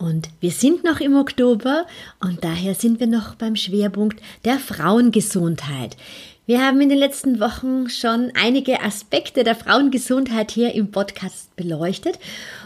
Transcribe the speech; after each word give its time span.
Und 0.00 0.30
wir 0.40 0.50
sind 0.50 0.82
noch 0.82 1.00
im 1.00 1.14
Oktober 1.14 1.84
und 2.20 2.42
daher 2.42 2.74
sind 2.74 3.00
wir 3.00 3.06
noch 3.06 3.34
beim 3.34 3.54
Schwerpunkt 3.54 4.22
der 4.46 4.58
Frauengesundheit. 4.58 5.94
Wir 6.46 6.66
haben 6.66 6.80
in 6.80 6.88
den 6.88 6.96
letzten 6.96 7.38
Wochen 7.38 7.90
schon 7.90 8.32
einige 8.34 8.80
Aspekte 8.80 9.44
der 9.44 9.54
Frauengesundheit 9.54 10.52
hier 10.52 10.74
im 10.74 10.90
Podcast 10.90 11.54
beleuchtet. 11.54 12.18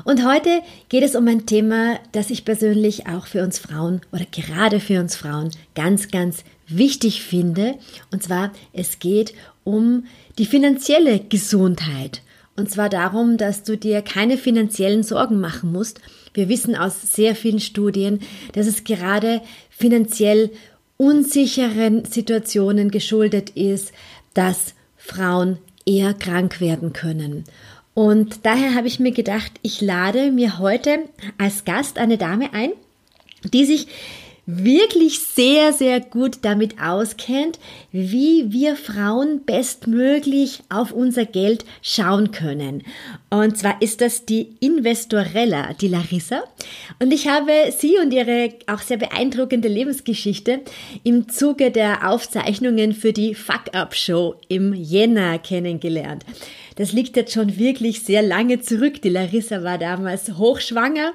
Und 0.04 0.24
heute 0.24 0.62
geht 0.88 1.02
es 1.02 1.16
um 1.16 1.26
ein 1.26 1.44
Thema, 1.44 1.98
das 2.12 2.30
ich 2.30 2.44
persönlich 2.44 3.08
auch 3.08 3.26
für 3.26 3.42
uns 3.42 3.58
Frauen 3.58 4.00
oder 4.12 4.26
gerade 4.30 4.78
für 4.78 5.00
uns 5.00 5.16
Frauen 5.16 5.50
ganz, 5.74 6.12
ganz 6.12 6.44
wichtig 6.68 7.24
finde. 7.24 7.74
Und 8.12 8.22
zwar, 8.22 8.52
es 8.72 9.00
geht 9.00 9.34
um 9.64 10.04
die 10.38 10.46
finanzielle 10.46 11.18
Gesundheit. 11.18 12.22
Und 12.56 12.70
zwar 12.70 12.88
darum, 12.88 13.38
dass 13.38 13.64
du 13.64 13.76
dir 13.76 14.02
keine 14.02 14.38
finanziellen 14.38 15.02
Sorgen 15.02 15.40
machen 15.40 15.72
musst. 15.72 16.00
Wir 16.34 16.48
wissen 16.48 16.74
aus 16.74 17.00
sehr 17.00 17.34
vielen 17.36 17.60
Studien, 17.60 18.20
dass 18.52 18.66
es 18.66 18.84
gerade 18.84 19.40
finanziell 19.70 20.50
unsicheren 20.96 22.04
Situationen 22.04 22.90
geschuldet 22.90 23.50
ist, 23.50 23.92
dass 24.34 24.74
Frauen 24.96 25.58
eher 25.86 26.12
krank 26.12 26.60
werden 26.60 26.92
können. 26.92 27.44
Und 27.94 28.44
daher 28.44 28.74
habe 28.74 28.88
ich 28.88 28.98
mir 28.98 29.12
gedacht, 29.12 29.52
ich 29.62 29.80
lade 29.80 30.32
mir 30.32 30.58
heute 30.58 31.04
als 31.38 31.64
Gast 31.64 31.98
eine 31.98 32.18
Dame 32.18 32.52
ein, 32.52 32.72
die 33.52 33.64
sich 33.64 33.86
wirklich 34.46 35.20
sehr, 35.20 35.72
sehr 35.72 36.00
gut 36.00 36.38
damit 36.42 36.80
auskennt, 36.80 37.58
wie 37.92 38.52
wir 38.52 38.76
Frauen 38.76 39.44
bestmöglich 39.44 40.60
auf 40.68 40.92
unser 40.92 41.24
Geld 41.24 41.64
schauen 41.82 42.30
können. 42.30 42.82
Und 43.30 43.56
zwar 43.56 43.80
ist 43.80 44.00
das 44.00 44.26
die 44.26 44.56
Investorella, 44.60 45.72
die 45.74 45.88
Larissa. 45.88 46.44
Und 47.00 47.12
ich 47.12 47.28
habe 47.28 47.52
sie 47.76 47.98
und 47.98 48.12
ihre 48.12 48.50
auch 48.66 48.80
sehr 48.80 48.98
beeindruckende 48.98 49.68
Lebensgeschichte 49.68 50.60
im 51.02 51.28
Zuge 51.28 51.70
der 51.70 52.08
Aufzeichnungen 52.08 52.92
für 52.92 53.12
die 53.12 53.34
Fuck-Up-Show 53.34 54.36
im 54.48 54.74
Jänner 54.74 55.38
kennengelernt. 55.38 56.24
Das 56.76 56.92
liegt 56.92 57.16
jetzt 57.16 57.32
schon 57.32 57.56
wirklich 57.56 58.02
sehr 58.02 58.22
lange 58.22 58.60
zurück. 58.60 59.00
Die 59.02 59.08
Larissa 59.08 59.62
war 59.62 59.78
damals 59.78 60.36
hochschwanger 60.36 61.12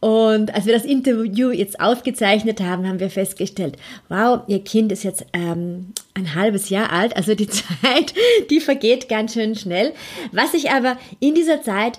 und 0.00 0.54
als 0.54 0.66
wir 0.66 0.74
das 0.74 0.84
Interview 0.84 1.50
jetzt 1.50 1.80
aufgezeichnet 1.80 2.60
haben, 2.60 2.86
haben 2.86 3.00
wir 3.00 3.10
festgestellt, 3.10 3.76
wow, 4.08 4.40
ihr 4.46 4.62
Kind 4.62 4.92
ist 4.92 5.04
jetzt 5.04 5.24
ähm, 5.32 5.92
ein 6.14 6.34
halbes 6.34 6.68
Jahr 6.68 6.92
alt, 6.92 7.16
also 7.16 7.34
die 7.34 7.48
Zeit, 7.48 8.14
die 8.50 8.60
vergeht 8.60 9.08
ganz 9.08 9.34
schön 9.34 9.54
schnell. 9.54 9.92
Was 10.32 10.52
sich 10.52 10.70
aber 10.70 10.98
in 11.18 11.34
dieser 11.34 11.62
Zeit 11.62 11.98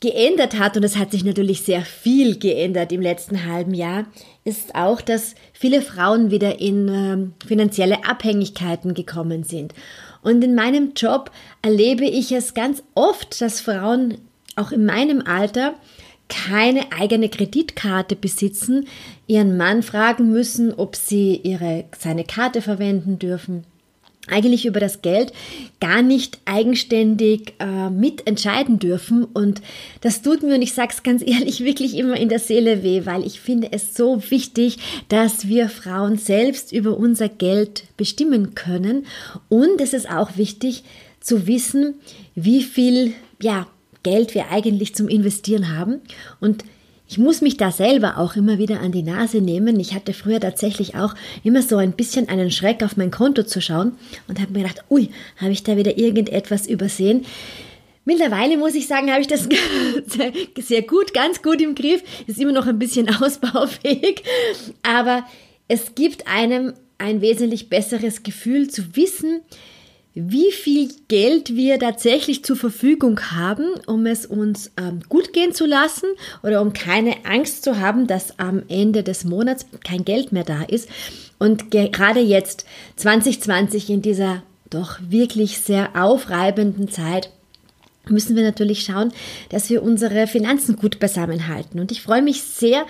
geändert 0.00 0.58
hat, 0.58 0.78
und 0.78 0.82
es 0.82 0.96
hat 0.96 1.10
sich 1.10 1.24
natürlich 1.24 1.62
sehr 1.62 1.82
viel 1.82 2.38
geändert 2.38 2.90
im 2.90 3.02
letzten 3.02 3.44
halben 3.46 3.74
Jahr, 3.74 4.06
ist 4.44 4.74
auch, 4.74 5.02
dass 5.02 5.34
viele 5.52 5.82
Frauen 5.82 6.30
wieder 6.30 6.58
in 6.58 6.88
ähm, 6.88 7.34
finanzielle 7.46 8.04
Abhängigkeiten 8.04 8.94
gekommen 8.94 9.44
sind. 9.44 9.74
Und 10.22 10.42
in 10.44 10.54
meinem 10.54 10.92
Job 10.94 11.30
erlebe 11.62 12.04
ich 12.04 12.32
es 12.32 12.54
ganz 12.54 12.82
oft, 12.94 13.40
dass 13.40 13.60
Frauen 13.60 14.18
auch 14.56 14.72
in 14.72 14.84
meinem 14.84 15.22
Alter 15.22 15.74
keine 16.28 16.92
eigene 16.92 17.28
Kreditkarte 17.28 18.14
besitzen, 18.16 18.86
ihren 19.26 19.56
Mann 19.56 19.82
fragen 19.82 20.30
müssen, 20.30 20.72
ob 20.72 20.94
sie 20.94 21.36
ihre, 21.36 21.86
seine 21.98 22.24
Karte 22.24 22.62
verwenden 22.62 23.18
dürfen 23.18 23.64
eigentlich 24.30 24.66
über 24.66 24.80
das 24.80 25.02
Geld 25.02 25.32
gar 25.80 26.02
nicht 26.02 26.38
eigenständig 26.44 27.54
äh, 27.58 27.90
mitentscheiden 27.90 28.78
dürfen. 28.78 29.24
Und 29.24 29.62
das 30.00 30.22
tut 30.22 30.42
mir, 30.42 30.54
und 30.54 30.62
ich 30.62 30.74
sage 30.74 30.92
es 30.92 31.02
ganz 31.02 31.22
ehrlich, 31.26 31.64
wirklich 31.64 31.96
immer 31.96 32.16
in 32.16 32.28
der 32.28 32.38
Seele 32.38 32.82
weh, 32.82 33.02
weil 33.04 33.26
ich 33.26 33.40
finde 33.40 33.72
es 33.72 33.94
so 33.94 34.22
wichtig, 34.30 34.78
dass 35.08 35.48
wir 35.48 35.68
Frauen 35.68 36.18
selbst 36.18 36.72
über 36.72 36.96
unser 36.96 37.28
Geld 37.28 37.84
bestimmen 37.96 38.54
können. 38.54 39.06
Und 39.48 39.80
es 39.80 39.92
ist 39.92 40.10
auch 40.10 40.36
wichtig 40.36 40.84
zu 41.20 41.46
wissen, 41.46 41.94
wie 42.34 42.62
viel 42.62 43.12
ja, 43.42 43.66
Geld 44.02 44.34
wir 44.34 44.50
eigentlich 44.50 44.94
zum 44.94 45.08
Investieren 45.08 45.76
haben. 45.76 46.00
Und 46.40 46.64
ich 47.10 47.18
muss 47.18 47.40
mich 47.40 47.56
da 47.56 47.72
selber 47.72 48.18
auch 48.18 48.36
immer 48.36 48.58
wieder 48.58 48.78
an 48.78 48.92
die 48.92 49.02
Nase 49.02 49.40
nehmen. 49.40 49.80
Ich 49.80 49.94
hatte 49.94 50.14
früher 50.14 50.38
tatsächlich 50.38 50.94
auch 50.94 51.16
immer 51.42 51.60
so 51.60 51.76
ein 51.76 51.90
bisschen 51.90 52.28
einen 52.28 52.52
Schreck 52.52 52.84
auf 52.84 52.96
mein 52.96 53.10
Konto 53.10 53.42
zu 53.42 53.60
schauen 53.60 53.98
und 54.28 54.40
habe 54.40 54.52
mir 54.52 54.62
gedacht, 54.62 54.84
ui, 54.90 55.10
habe 55.36 55.50
ich 55.50 55.64
da 55.64 55.76
wieder 55.76 55.98
irgendetwas 55.98 56.68
übersehen. 56.68 57.26
Mittlerweile 58.04 58.56
muss 58.56 58.76
ich 58.76 58.86
sagen, 58.86 59.10
habe 59.10 59.22
ich 59.22 59.26
das 59.26 59.48
sehr 60.60 60.82
gut, 60.82 61.12
ganz 61.12 61.42
gut 61.42 61.60
im 61.60 61.74
Griff. 61.74 62.00
Ist 62.28 62.38
immer 62.38 62.52
noch 62.52 62.68
ein 62.68 62.78
bisschen 62.78 63.08
ausbaufähig, 63.22 64.22
aber 64.84 65.24
es 65.66 65.96
gibt 65.96 66.28
einem 66.28 66.74
ein 66.98 67.20
wesentlich 67.22 67.68
besseres 67.68 68.22
Gefühl 68.22 68.70
zu 68.70 68.94
wissen, 68.94 69.40
wie 70.14 70.50
viel 70.50 70.90
Geld 71.08 71.54
wir 71.54 71.78
tatsächlich 71.78 72.44
zur 72.44 72.56
Verfügung 72.56 73.20
haben, 73.30 73.66
um 73.86 74.06
es 74.06 74.26
uns 74.26 74.72
ähm, 74.76 75.00
gut 75.08 75.32
gehen 75.32 75.52
zu 75.52 75.66
lassen 75.66 76.08
oder 76.42 76.62
um 76.62 76.72
keine 76.72 77.24
Angst 77.24 77.62
zu 77.62 77.78
haben, 77.78 78.06
dass 78.06 78.38
am 78.38 78.62
Ende 78.68 79.02
des 79.02 79.24
Monats 79.24 79.66
kein 79.84 80.04
Geld 80.04 80.32
mehr 80.32 80.44
da 80.44 80.62
ist. 80.62 80.88
Und 81.38 81.70
gerade 81.70 82.20
jetzt 82.20 82.66
2020 82.96 83.88
in 83.90 84.02
dieser 84.02 84.42
doch 84.68 84.98
wirklich 85.00 85.58
sehr 85.60 85.90
aufreibenden 85.94 86.88
Zeit 86.88 87.30
müssen 88.08 88.34
wir 88.34 88.42
natürlich 88.42 88.82
schauen, 88.82 89.12
dass 89.50 89.70
wir 89.70 89.82
unsere 89.82 90.26
Finanzen 90.26 90.76
gut 90.76 90.98
beisammenhalten. 90.98 91.78
Und 91.80 91.92
ich 91.92 92.02
freue 92.02 92.22
mich 92.22 92.42
sehr, 92.42 92.86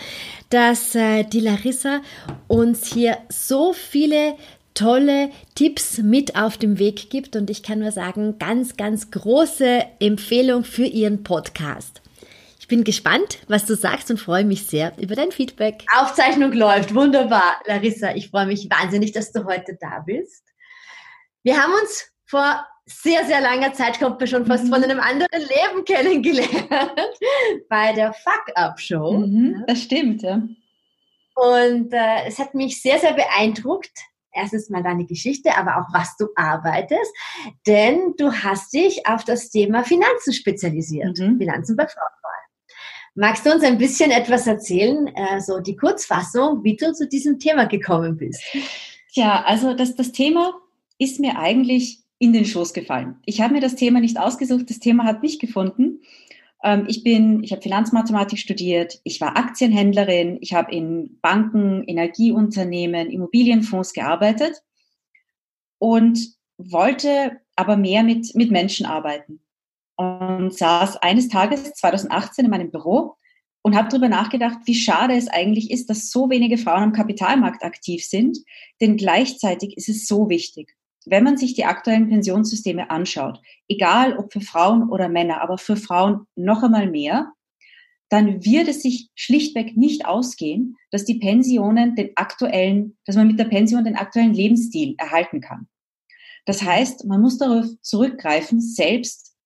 dass 0.49 0.95
äh, 0.95 1.25
die 1.25 1.41
Larissa 1.41 2.01
uns 2.49 2.93
hier 2.93 3.19
so 3.29 3.73
viele 3.73 4.35
tolle 4.75 5.31
Tipps 5.55 5.99
mit 5.99 6.37
auf 6.37 6.57
dem 6.57 6.79
Weg 6.79 7.11
gibt 7.11 7.37
und 7.37 7.51
ich 7.51 7.63
kann 7.63 7.81
nur 7.81 7.93
sagen, 7.93 8.39
ganz, 8.39 8.77
ganz 8.77 9.11
große 9.11 9.85
Empfehlung 10.01 10.65
für 10.65 10.85
Ihren 10.85 11.23
Podcast. 11.23 12.03
Ich 12.59 12.69
bin 12.69 12.85
gespannt, 12.85 13.39
was 13.49 13.67
du 13.67 13.75
sagst 13.75 14.11
und 14.11 14.19
freue 14.19 14.45
mich 14.45 14.67
sehr 14.67 14.93
über 14.99 15.17
dein 15.17 15.33
Feedback. 15.33 15.85
Aufzeichnung 15.97 16.53
läuft, 16.53 16.95
wunderbar. 16.95 17.61
Larissa, 17.67 18.15
ich 18.15 18.31
freue 18.31 18.47
mich 18.47 18.69
wahnsinnig, 18.71 19.13
dass 19.13 19.33
du 19.33 19.45
heute 19.45 19.77
da 19.81 20.05
bist. 20.07 20.45
Wir 21.43 21.61
haben 21.61 21.73
uns 21.73 22.11
vor 22.27 22.65
sehr, 22.87 23.25
sehr 23.25 23.41
langer 23.41 23.73
Zeit, 23.73 23.99
kommt 23.99 24.21
mir 24.21 24.27
schon 24.27 24.47
fast 24.47 24.65
mhm. 24.65 24.71
von 24.71 24.85
einem 24.85 25.01
anderen 25.01 25.41
Leben 25.41 25.85
kennengelernt, 25.85 26.69
bei 27.69 27.93
der 27.93 28.13
Fuck-Up-Show. 28.13 29.13
Mhm, 29.19 29.65
das 29.67 29.83
stimmt, 29.83 30.23
ja. 30.23 30.43
Und 31.35 31.93
äh, 31.93 32.27
es 32.27 32.39
hat 32.39 32.55
mich 32.55 32.83
sehr, 32.83 32.99
sehr 32.99 33.15
beeindruckt, 33.15 33.93
erstens 34.33 34.71
mal 34.71 34.83
deine 34.83 35.07
Geschichte, 35.07 35.57
aber 35.57 35.77
auch 35.79 35.93
was 35.93 36.17
du 36.17 36.29
arbeitest, 36.37 37.13
denn 37.67 38.15
du 38.17 38.33
hast 38.33 38.73
dich 38.73 39.07
auf 39.07 39.25
das 39.25 39.51
Thema 39.51 39.85
Finanzen 39.85 40.33
spezialisiert, 40.33 41.19
mhm. 41.19 41.39
Finanzen 41.39 41.77
bei 41.77 41.87
Frauen. 41.87 42.21
Magst 43.17 43.45
du 43.45 43.53
uns 43.53 43.65
ein 43.65 43.77
bisschen 43.77 44.13
etwas 44.13 44.47
erzählen, 44.47 45.09
äh, 45.09 45.41
so 45.41 45.59
die 45.59 45.77
Kurzfassung, 45.77 46.63
wie 46.63 46.77
du 46.77 46.93
zu 46.93 47.09
diesem 47.09 47.39
Thema 47.39 47.67
gekommen 47.67 48.17
bist? 48.17 48.43
Ja, 49.13 49.43
also 49.45 49.75
das, 49.75 49.97
das 49.97 50.13
Thema 50.13 50.55
ist 50.99 51.19
mir 51.19 51.37
eigentlich 51.37 51.99
in 52.19 52.33
den 52.33 52.45
Schoß 52.45 52.73
gefallen. 52.73 53.17
Ich 53.25 53.41
habe 53.41 53.55
mir 53.55 53.61
das 53.61 53.75
Thema 53.75 54.01
nicht 54.01 54.19
ausgesucht, 54.19 54.71
das 54.71 54.79
Thema 54.79 55.05
hat 55.05 55.23
mich 55.23 55.39
gefunden 55.41 56.01
ich 56.89 57.03
bin, 57.03 57.43
ich 57.43 57.53
habe 57.53 57.63
Finanzmathematik 57.63 58.39
studiert, 58.39 59.01
ich 59.05 59.21
war 59.21 59.37
Aktienhändlerin, 59.37 60.39
ich 60.41 60.53
habe 60.53 60.73
in 60.73 61.19
Banken, 61.23 61.85
Energieunternehmen, 61.85 63.11
Immobilienfonds 63.11 63.95
gearbeitet 63.95 64.63
und 65.79 66.19
wollte 66.59 67.41
aber 67.57 67.77
mehr 67.77 68.03
mit, 68.03 68.35
mit 68.35 68.51
Menschen 68.51 68.85
arbeiten. 68.85 69.41
Und 69.97 70.55
saß 70.55 70.97
eines 70.99 71.29
Tages 71.29 71.75
2018 71.75 72.47
in 72.47 72.51
meinem 72.51 72.71
Büro 72.71 73.17
und 73.63 73.77
habe 73.77 73.89
darüber 73.89 74.09
nachgedacht, 74.09 74.59
wie 74.65 74.75
schade 74.75 75.15
es 75.15 75.29
eigentlich 75.29 75.71
ist, 75.71 75.91
dass 75.91 76.11
so 76.11 76.31
wenige 76.31 76.57
Frauen 76.57 76.83
am 76.83 76.93
Kapitalmarkt 76.93 77.63
aktiv 77.63 78.05
sind, 78.05 78.39
denn 78.81 78.97
gleichzeitig 78.97 79.77
ist 79.77 79.91
es 79.91 80.07
so 80.07 80.31
wichtig 80.31 80.75
wenn 81.07 81.25
man 81.25 81.37
sich 81.37 81.55
die 81.55 81.65
aktuellen 81.65 82.09
Pensionssysteme 82.09 82.91
anschaut, 82.91 83.41
egal 83.69 84.17
ob 84.17 84.33
für 84.33 84.41
Frauen 84.41 84.91
oder 84.91 85.09
Männer, 85.09 85.41
aber 85.41 85.59
für 85.59 85.77
Frauen 85.77 86.27
noch 86.37 86.63
einmal 86.63 86.91
mehr, 86.91 87.33
dann 88.11 88.45
wird 88.45 88.69
es 88.69 88.83
sich 88.83 89.09
schlichtweg 89.15 89.77
nicht 89.77 90.05
ausgehen, 90.05 90.77
dass 90.91 91.05
die 91.05 91.19
Pensionen 91.19 91.95
den 91.95 92.11
aktuellen, 92.17 92.99
dass 93.07 93.17
man 93.17 93.29
mit 93.29 93.39
der 93.39 93.45
Pension 93.45 93.85
den 93.85 93.97
aktuellen 93.97 94.35
Lebensstil 94.35 94.97
erhalten 94.99 95.41
kann. 95.41 95.69
Das 96.45 96.63
heißt, 96.63 97.05
man 97.05 97.21
muss 97.21 97.39
darauf 97.39 97.67
zurückgreifen, 97.83 98.61
selbst 98.61 99.37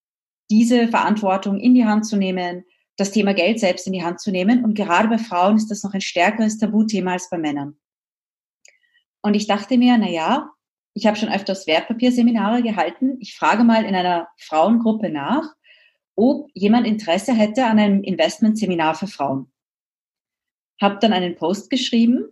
diese 0.50 0.88
Verantwortung 0.88 1.58
in 1.60 1.74
die 1.74 1.84
Hand 1.84 2.06
zu 2.06 2.16
nehmen, 2.16 2.64
das 2.96 3.10
Thema 3.10 3.34
Geld 3.34 3.60
selbst 3.60 3.86
in 3.86 3.92
die 3.92 4.04
Hand 4.04 4.20
zu 4.20 4.30
nehmen. 4.30 4.64
Und 4.64 4.74
gerade 4.74 5.08
bei 5.08 5.18
Frauen 5.18 5.56
ist 5.56 5.70
das 5.70 5.82
noch 5.82 5.92
ein 5.92 6.00
stärkeres 6.00 6.58
Tabuthema 6.58 7.12
als 7.12 7.28
bei 7.28 7.38
Männern. 7.38 7.76
Und 9.20 9.34
ich 9.34 9.46
dachte 9.46 9.76
mir, 9.76 9.98
na 9.98 10.08
ja, 10.08 10.53
ich 10.94 11.06
habe 11.06 11.16
schon 11.16 11.28
öfters 11.28 11.66
Wertpapierseminare 11.66 12.62
gehalten. 12.62 13.16
Ich 13.20 13.36
frage 13.36 13.64
mal 13.64 13.84
in 13.84 13.94
einer 13.94 14.28
Frauengruppe 14.38 15.10
nach, 15.10 15.44
ob 16.14 16.48
jemand 16.54 16.86
Interesse 16.86 17.34
hätte 17.34 17.66
an 17.66 17.80
einem 17.80 18.02
Investmentseminar 18.02 18.94
für 18.94 19.08
Frauen. 19.08 19.52
Habe 20.80 20.98
dann 21.00 21.12
einen 21.12 21.34
Post 21.34 21.68
geschrieben 21.68 22.28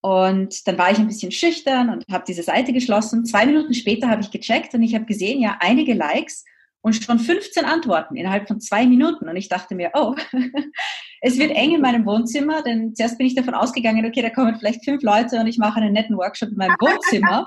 und 0.00 0.66
dann 0.66 0.78
war 0.78 0.90
ich 0.90 0.98
ein 0.98 1.06
bisschen 1.06 1.32
schüchtern 1.32 1.90
und 1.90 2.04
habe 2.10 2.24
diese 2.26 2.42
Seite 2.42 2.72
geschlossen. 2.72 3.26
Zwei 3.26 3.44
Minuten 3.44 3.74
später 3.74 4.08
habe 4.08 4.22
ich 4.22 4.30
gecheckt 4.30 4.72
und 4.74 4.82
ich 4.82 4.94
habe 4.94 5.04
gesehen, 5.04 5.40
ja, 5.40 5.58
einige 5.60 5.92
Likes 5.92 6.46
und 6.82 6.94
schon 6.94 7.18
15 7.18 7.64
Antworten 7.64 8.16
innerhalb 8.16 8.48
von 8.48 8.60
zwei 8.60 8.86
Minuten. 8.86 9.28
Und 9.28 9.36
ich 9.36 9.48
dachte 9.48 9.74
mir, 9.74 9.90
oh, 9.94 10.14
es 11.20 11.38
wird 11.38 11.50
eng 11.52 11.74
in 11.74 11.80
meinem 11.80 12.06
Wohnzimmer, 12.06 12.62
denn 12.62 12.94
zuerst 12.94 13.18
bin 13.18 13.26
ich 13.26 13.34
davon 13.34 13.54
ausgegangen, 13.54 14.06
okay, 14.06 14.22
da 14.22 14.30
kommen 14.30 14.56
vielleicht 14.56 14.84
fünf 14.84 15.02
Leute 15.02 15.38
und 15.38 15.46
ich 15.46 15.58
mache 15.58 15.80
einen 15.80 15.92
netten 15.92 16.16
Workshop 16.16 16.50
in 16.50 16.56
meinem 16.56 16.76
Wohnzimmer. 16.80 17.46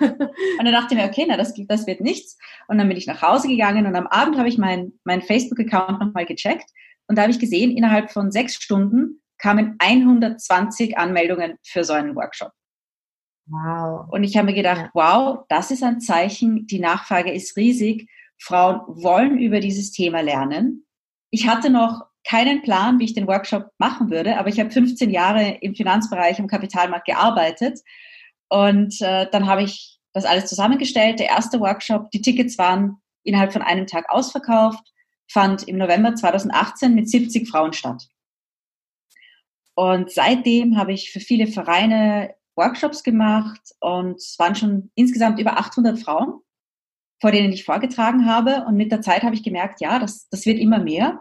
und 0.00 0.64
dann 0.64 0.72
dachte 0.72 0.94
ich 0.94 1.00
mir, 1.00 1.06
okay, 1.06 1.26
na, 1.28 1.36
das, 1.36 1.54
das 1.68 1.86
wird 1.86 2.00
nichts. 2.00 2.38
Und 2.68 2.78
dann 2.78 2.88
bin 2.88 2.96
ich 2.96 3.06
nach 3.06 3.22
Hause 3.22 3.48
gegangen 3.48 3.86
und 3.86 3.94
am 3.94 4.06
Abend 4.06 4.38
habe 4.38 4.48
ich 4.48 4.58
meinen 4.58 4.98
mein 5.04 5.22
Facebook-Account 5.22 6.00
nochmal 6.00 6.26
gecheckt 6.26 6.70
und 7.08 7.16
da 7.16 7.22
habe 7.22 7.32
ich 7.32 7.38
gesehen, 7.38 7.76
innerhalb 7.76 8.10
von 8.10 8.30
sechs 8.30 8.54
Stunden 8.54 9.22
kamen 9.38 9.76
120 9.78 10.98
Anmeldungen 10.98 11.58
für 11.62 11.84
so 11.84 11.92
einen 11.92 12.16
Workshop. 12.16 12.52
Wow. 13.46 14.08
Und 14.10 14.24
ich 14.24 14.36
habe 14.36 14.46
mir 14.46 14.54
gedacht, 14.54 14.90
wow, 14.92 15.44
das 15.48 15.70
ist 15.70 15.82
ein 15.82 16.00
Zeichen, 16.00 16.66
die 16.66 16.80
Nachfrage 16.80 17.32
ist 17.32 17.56
riesig. 17.56 18.08
Frauen 18.38 18.80
wollen 18.86 19.38
über 19.38 19.60
dieses 19.60 19.92
Thema 19.92 20.20
lernen. 20.20 20.84
Ich 21.30 21.46
hatte 21.46 21.70
noch 21.70 22.06
keinen 22.26 22.62
Plan, 22.62 22.98
wie 22.98 23.04
ich 23.04 23.14
den 23.14 23.28
Workshop 23.28 23.70
machen 23.78 24.10
würde, 24.10 24.38
aber 24.38 24.48
ich 24.48 24.58
habe 24.58 24.70
15 24.70 25.10
Jahre 25.10 25.58
im 25.60 25.74
Finanzbereich, 25.74 26.38
im 26.38 26.48
Kapitalmarkt 26.48 27.06
gearbeitet. 27.06 27.80
Und 28.48 29.00
äh, 29.00 29.28
dann 29.30 29.46
habe 29.46 29.62
ich 29.62 29.98
das 30.12 30.24
alles 30.24 30.46
zusammengestellt. 30.46 31.20
Der 31.20 31.28
erste 31.28 31.60
Workshop, 31.60 32.10
die 32.10 32.20
Tickets 32.20 32.58
waren 32.58 32.96
innerhalb 33.22 33.52
von 33.52 33.62
einem 33.62 33.86
Tag 33.86 34.06
ausverkauft, 34.08 34.92
fand 35.30 35.68
im 35.68 35.78
November 35.78 36.14
2018 36.14 36.94
mit 36.94 37.08
70 37.08 37.48
Frauen 37.48 37.72
statt. 37.72 38.08
Und 39.74 40.10
seitdem 40.10 40.78
habe 40.78 40.92
ich 40.92 41.12
für 41.12 41.20
viele 41.20 41.46
Vereine 41.46 42.34
Workshops 42.56 43.02
gemacht 43.02 43.60
und 43.80 44.16
es 44.16 44.38
waren 44.38 44.54
schon 44.54 44.90
insgesamt 44.94 45.38
über 45.38 45.58
800 45.58 45.98
Frauen, 45.98 46.40
vor 47.20 47.30
denen 47.30 47.52
ich 47.52 47.64
vorgetragen 47.64 48.26
habe. 48.26 48.64
Und 48.66 48.76
mit 48.76 48.90
der 48.90 49.02
Zeit 49.02 49.22
habe 49.22 49.34
ich 49.34 49.42
gemerkt, 49.42 49.80
ja, 49.80 49.98
das, 49.98 50.28
das 50.28 50.46
wird 50.46 50.58
immer 50.58 50.78
mehr. 50.78 51.20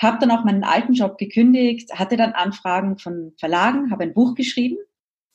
Habe 0.00 0.18
dann 0.18 0.30
auch 0.30 0.44
meinen 0.44 0.64
alten 0.64 0.94
Job 0.94 1.18
gekündigt, 1.18 1.92
hatte 1.92 2.16
dann 2.16 2.32
Anfragen 2.32 2.98
von 2.98 3.34
Verlagen, 3.38 3.90
habe 3.90 4.04
ein 4.04 4.14
Buch 4.14 4.34
geschrieben. 4.34 4.78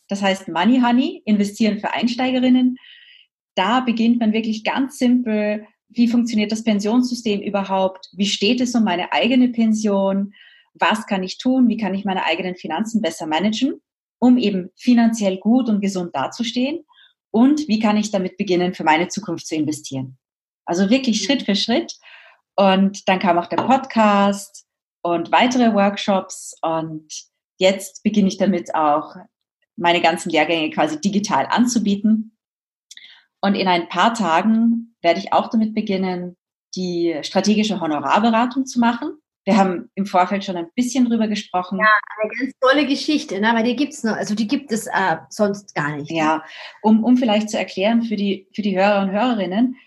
Das 0.07 0.21
heißt 0.21 0.47
Money 0.47 0.81
Honey, 0.81 1.21
investieren 1.25 1.79
für 1.79 1.91
Einsteigerinnen. 1.91 2.77
Da 3.55 3.79
beginnt 3.79 4.19
man 4.19 4.33
wirklich 4.33 4.63
ganz 4.63 4.97
simpel, 4.97 5.67
wie 5.89 6.07
funktioniert 6.07 6.51
das 6.51 6.63
Pensionssystem 6.63 7.41
überhaupt? 7.41 8.09
Wie 8.13 8.25
steht 8.25 8.59
es 8.59 8.75
um 8.75 8.83
meine 8.83 9.13
eigene 9.13 9.49
Pension? 9.49 10.33
Was 10.73 11.05
kann 11.05 11.23
ich 11.23 11.37
tun? 11.37 11.69
Wie 11.69 11.77
kann 11.77 11.93
ich 11.93 12.05
meine 12.05 12.25
eigenen 12.25 12.55
Finanzen 12.55 13.01
besser 13.01 13.27
managen? 13.27 13.81
Um 14.25 14.37
eben 14.39 14.71
finanziell 14.75 15.37
gut 15.37 15.69
und 15.69 15.81
gesund 15.81 16.15
dazustehen? 16.15 16.83
Und 17.31 17.67
wie 17.67 17.79
kann 17.79 17.95
ich 17.95 18.09
damit 18.09 18.37
beginnen, 18.37 18.73
für 18.73 18.83
meine 18.83 19.07
Zukunft 19.07 19.45
zu 19.45 19.55
investieren? 19.55 20.17
Also 20.65 20.89
wirklich 20.89 21.21
Schritt 21.21 21.43
für 21.43 21.55
Schritt. 21.55 21.93
Und 22.55 23.07
dann 23.07 23.19
kam 23.19 23.37
auch 23.37 23.45
der 23.45 23.57
Podcast 23.57 24.65
und 25.03 25.31
weitere 25.31 25.73
Workshops. 25.73 26.55
Und 26.63 27.07
jetzt 27.59 28.01
beginne 28.03 28.29
ich 28.29 28.37
damit 28.37 28.73
auch, 28.73 29.15
meine 29.77 30.01
ganzen 30.01 30.29
Lehrgänge 30.29 30.69
quasi 30.69 30.99
digital 31.01 31.47
anzubieten. 31.49 32.37
Und 33.41 33.55
in 33.55 33.67
ein 33.67 33.89
paar 33.89 34.13
Tagen 34.13 34.95
werde 35.01 35.19
ich 35.19 35.33
auch 35.33 35.49
damit 35.49 35.75
beginnen, 35.75 36.37
die 36.75 37.19
strategische 37.21 37.81
Honorarberatung 37.81 38.65
zu 38.65 38.79
machen. 38.79 39.19
Wir 39.45 39.57
haben 39.57 39.91
im 39.93 40.07
Vorfeld 40.07 40.43
schon 40.43 40.57
ein 40.57 40.71
bisschen 40.75 41.05
drüber 41.05 41.27
gesprochen. 41.27 41.79
Ja, 41.79 41.87
eine 42.19 42.31
ganz 42.31 42.53
tolle 42.59 42.87
Geschichte, 42.87 43.39
ne? 43.39 43.51
weil 43.53 43.63
die 43.63 43.75
gibt 43.75 43.93
es 43.93 44.03
noch, 44.03 44.15
also 44.15 44.33
die 44.33 44.47
gibt 44.47 44.71
es 44.71 44.87
äh, 44.87 45.17
sonst 45.29 45.75
gar 45.75 45.95
nicht. 45.95 46.09
Ne? 46.09 46.17
Ja, 46.17 46.43
um, 46.81 47.03
um 47.03 47.15
vielleicht 47.15 47.51
zu 47.51 47.57
erklären 47.57 48.01
für 48.01 48.15
die, 48.15 48.47
für 48.55 48.63
die 48.63 48.75
Hörer 48.75 49.03
und 49.03 49.11
Hörerinnen, 49.11 49.77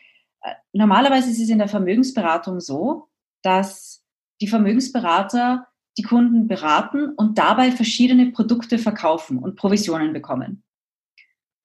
äh, 0.43 0.55
normalerweise 0.73 1.31
ist 1.31 1.41
es 1.41 1.49
in 1.49 1.59
der 1.59 1.67
Vermögensberatung 1.67 2.61
so, 2.61 3.09
dass 3.43 4.05
die 4.41 4.47
Vermögensberater 4.47 5.67
die 5.99 6.03
Kunden 6.05 6.47
beraten 6.47 7.13
und 7.15 7.39
dabei 7.39 7.73
verschiedene 7.73 8.31
Produkte 8.31 8.79
verkaufen 8.79 9.39
und 9.39 9.57
Provisionen 9.57 10.13
bekommen. 10.13 10.63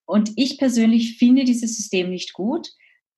Und 0.06 0.32
ich 0.36 0.58
persönlich 0.58 1.18
finde 1.18 1.44
dieses 1.44 1.78
System 1.78 2.10
nicht 2.10 2.34
gut, 2.34 2.70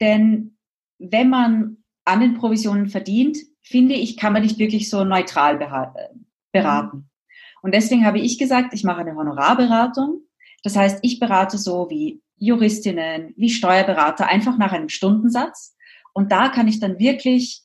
denn 0.01 0.57
wenn 0.99 1.29
man 1.29 1.77
an 2.03 2.19
den 2.19 2.35
Provisionen 2.35 2.89
verdient, 2.89 3.37
finde 3.65 3.95
ich, 3.95 4.17
kann 4.17 4.33
man 4.33 4.43
nicht 4.43 4.59
wirklich 4.59 4.89
so 4.89 5.03
neutral 5.03 5.61
äh, 5.61 6.07
beraten. 6.51 7.09
Und 7.61 7.73
deswegen 7.73 8.05
habe 8.05 8.19
ich 8.19 8.37
gesagt, 8.37 8.73
ich 8.73 8.83
mache 8.83 9.01
eine 9.01 9.15
Honorarberatung. 9.15 10.21
Das 10.63 10.75
heißt, 10.75 10.99
ich 11.01 11.19
berate 11.19 11.57
so 11.57 11.89
wie 11.89 12.21
Juristinnen, 12.37 13.33
wie 13.37 13.49
Steuerberater, 13.49 14.27
einfach 14.27 14.57
nach 14.57 14.71
einem 14.71 14.89
Stundensatz. 14.89 15.75
Und 16.13 16.31
da 16.31 16.49
kann 16.49 16.67
ich 16.67 16.79
dann 16.79 16.99
wirklich 16.99 17.63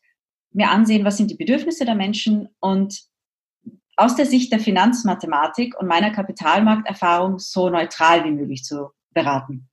mir 0.52 0.70
ansehen, 0.70 1.05
was 1.05 1.17
sind 1.17 1.31
die 1.31 1.37
Bedürfnisse 1.37 1.85
der 1.85 1.94
Menschen 1.94 2.49
und 2.61 3.03
aus 3.96 4.17
der 4.17 4.26
Sicht 4.26 4.50
der 4.53 4.61
Finanzmathematik 4.61 5.79
und 5.79 5.87
meiner 5.87 6.11
Kapitalmarkterfahrung 6.11 7.38
so 7.38 7.69
neutral 7.69 8.25
wie 8.25 8.32
möglich 8.32 8.64
zu 8.64 8.91
beraten. 9.12 9.69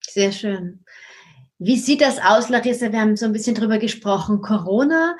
Sehr 0.00 0.32
schön. 0.32 0.84
Wie 1.64 1.78
sieht 1.78 2.02
das 2.02 2.18
aus, 2.18 2.50
Larissa? 2.50 2.92
Wir 2.92 3.00
haben 3.00 3.16
so 3.16 3.24
ein 3.24 3.32
bisschen 3.32 3.54
drüber 3.54 3.78
gesprochen, 3.78 4.42
Corona 4.42 5.16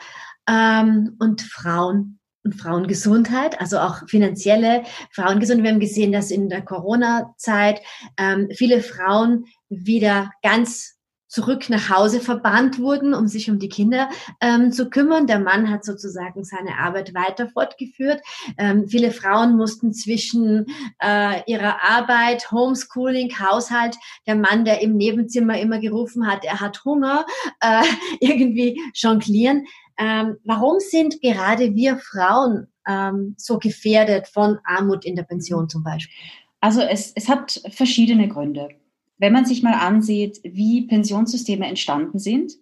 ähm, 0.46 1.16
und 1.18 1.40
Frauen 1.40 2.18
und 2.44 2.54
Frauengesundheit, 2.54 3.58
also 3.62 3.78
auch 3.78 4.06
finanzielle 4.08 4.82
Frauengesundheit. 5.10 5.64
Wir 5.64 5.72
haben 5.72 5.80
gesehen, 5.80 6.12
dass 6.12 6.30
in 6.30 6.50
der 6.50 6.60
Corona-Zeit 6.60 7.80
ähm, 8.18 8.48
viele 8.54 8.82
Frauen 8.82 9.46
wieder 9.70 10.32
ganz 10.42 10.93
zurück 11.34 11.68
nach 11.68 11.90
Hause 11.90 12.20
verbannt 12.20 12.78
wurden, 12.78 13.12
um 13.12 13.26
sich 13.26 13.50
um 13.50 13.58
die 13.58 13.68
Kinder 13.68 14.08
ähm, 14.40 14.70
zu 14.70 14.88
kümmern. 14.88 15.26
Der 15.26 15.40
Mann 15.40 15.68
hat 15.68 15.84
sozusagen 15.84 16.44
seine 16.44 16.78
Arbeit 16.78 17.12
weiter 17.12 17.48
fortgeführt. 17.48 18.22
Ähm, 18.56 18.86
viele 18.86 19.10
Frauen 19.10 19.56
mussten 19.56 19.92
zwischen 19.92 20.66
äh, 21.02 21.42
ihrer 21.50 21.82
Arbeit, 21.82 22.52
Homeschooling, 22.52 23.36
Haushalt, 23.40 23.96
der 24.28 24.36
Mann, 24.36 24.64
der 24.64 24.80
im 24.80 24.96
Nebenzimmer 24.96 25.58
immer 25.58 25.80
gerufen 25.80 26.24
hat, 26.24 26.44
er 26.44 26.60
hat 26.60 26.84
Hunger, 26.84 27.26
äh, 27.60 27.82
irgendwie 28.20 28.80
jonglieren. 28.94 29.66
Ähm, 29.98 30.36
warum 30.44 30.78
sind 30.78 31.20
gerade 31.20 31.74
wir 31.74 31.98
Frauen 31.98 32.68
ähm, 32.86 33.34
so 33.36 33.58
gefährdet 33.58 34.28
von 34.28 34.58
Armut 34.64 35.04
in 35.04 35.16
der 35.16 35.24
Pension 35.24 35.68
zum 35.68 35.82
Beispiel? 35.82 36.14
Also 36.60 36.80
es, 36.80 37.10
es 37.16 37.28
hat 37.28 37.60
verschiedene 37.70 38.28
Gründe. 38.28 38.68
Wenn 39.18 39.32
man 39.32 39.46
sich 39.46 39.62
mal 39.62 39.74
ansieht, 39.74 40.40
wie 40.42 40.86
Pensionssysteme 40.86 41.66
entstanden 41.66 42.18
sind, 42.18 42.52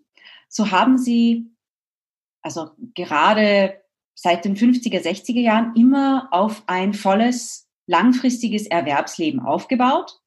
so 0.48 0.70
haben 0.70 0.98
sie, 0.98 1.50
also 2.42 2.70
gerade 2.94 3.80
seit 4.14 4.44
den 4.44 4.56
50er, 4.56 5.00
60er 5.00 5.40
Jahren 5.40 5.74
immer 5.74 6.28
auf 6.30 6.62
ein 6.66 6.94
volles, 6.94 7.68
langfristiges 7.86 8.66
Erwerbsleben 8.66 9.40
aufgebaut. 9.40 10.18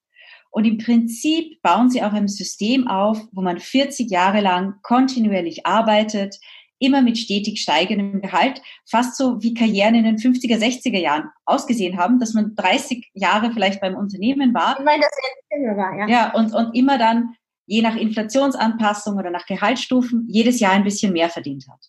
Und 0.50 0.66
im 0.66 0.78
Prinzip 0.78 1.62
bauen 1.62 1.90
sie 1.90 2.02
auch 2.02 2.14
ein 2.14 2.28
System 2.28 2.88
auf, 2.88 3.20
wo 3.32 3.42
man 3.42 3.60
40 3.60 4.10
Jahre 4.10 4.42
lang 4.42 4.76
kontinuierlich 4.82 5.66
arbeitet, 5.66 6.40
immer 6.86 7.02
mit 7.02 7.18
stetig 7.18 7.62
steigendem 7.62 8.22
Gehalt, 8.22 8.62
fast 8.86 9.18
so 9.18 9.42
wie 9.42 9.54
Karrieren 9.54 9.96
in 9.96 10.04
den 10.04 10.18
50er, 10.18 10.58
60er 10.58 11.00
Jahren 11.00 11.30
ausgesehen 11.46 11.98
haben, 11.98 12.20
dass 12.20 12.34
man 12.34 12.56
30 12.56 13.12
Jahre 13.14 13.52
vielleicht 13.52 13.82
beim 13.82 13.96
Unternehmen 13.96 14.54
war. 14.54 14.78
Ich 14.80 14.86
meine, 14.86 15.04
das 15.04 15.78
war, 15.78 15.98
ja. 15.98 16.08
Ja, 16.08 16.34
und, 16.34 16.54
und 16.54 16.76
immer 16.76 16.98
dann, 16.98 17.36
je 17.66 17.82
nach 17.82 17.96
Inflationsanpassung 17.96 19.18
oder 19.18 19.32
nach 19.32 19.46
Gehaltsstufen, 19.46 20.28
jedes 20.30 20.60
Jahr 20.60 20.74
ein 20.74 20.84
bisschen 20.84 21.14
mehr 21.14 21.30
verdient 21.30 21.68
hat. 21.68 21.80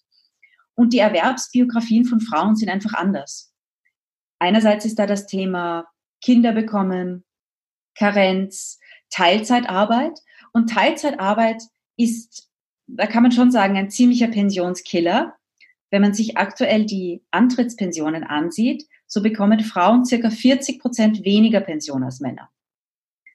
Und 0.74 0.92
die 0.92 0.98
Erwerbsbiografien 0.98 2.04
von 2.04 2.20
Frauen 2.20 2.56
sind 2.56 2.68
einfach 2.68 2.94
anders. 2.94 3.52
Einerseits 4.38 4.84
ist 4.84 4.98
da 4.98 5.06
das 5.06 5.26
Thema 5.26 5.86
Kinder 6.22 6.52
bekommen, 6.52 7.24
Karenz, 7.96 8.78
Teilzeitarbeit. 9.10 10.18
Und 10.52 10.70
Teilzeitarbeit 10.70 11.62
ist 11.96 12.48
da 12.86 13.06
kann 13.06 13.22
man 13.22 13.32
schon 13.32 13.50
sagen, 13.50 13.76
ein 13.76 13.90
ziemlicher 13.90 14.28
Pensionskiller, 14.28 15.34
wenn 15.90 16.02
man 16.02 16.14
sich 16.14 16.36
aktuell 16.36 16.84
die 16.84 17.22
Antrittspensionen 17.30 18.24
ansieht, 18.24 18.84
so 19.06 19.22
bekommen 19.22 19.60
Frauen 19.60 20.04
circa 20.04 20.30
40 20.30 20.80
Prozent 20.80 21.24
weniger 21.24 21.60
Pension 21.60 22.02
als 22.02 22.20
Männer. 22.20 22.50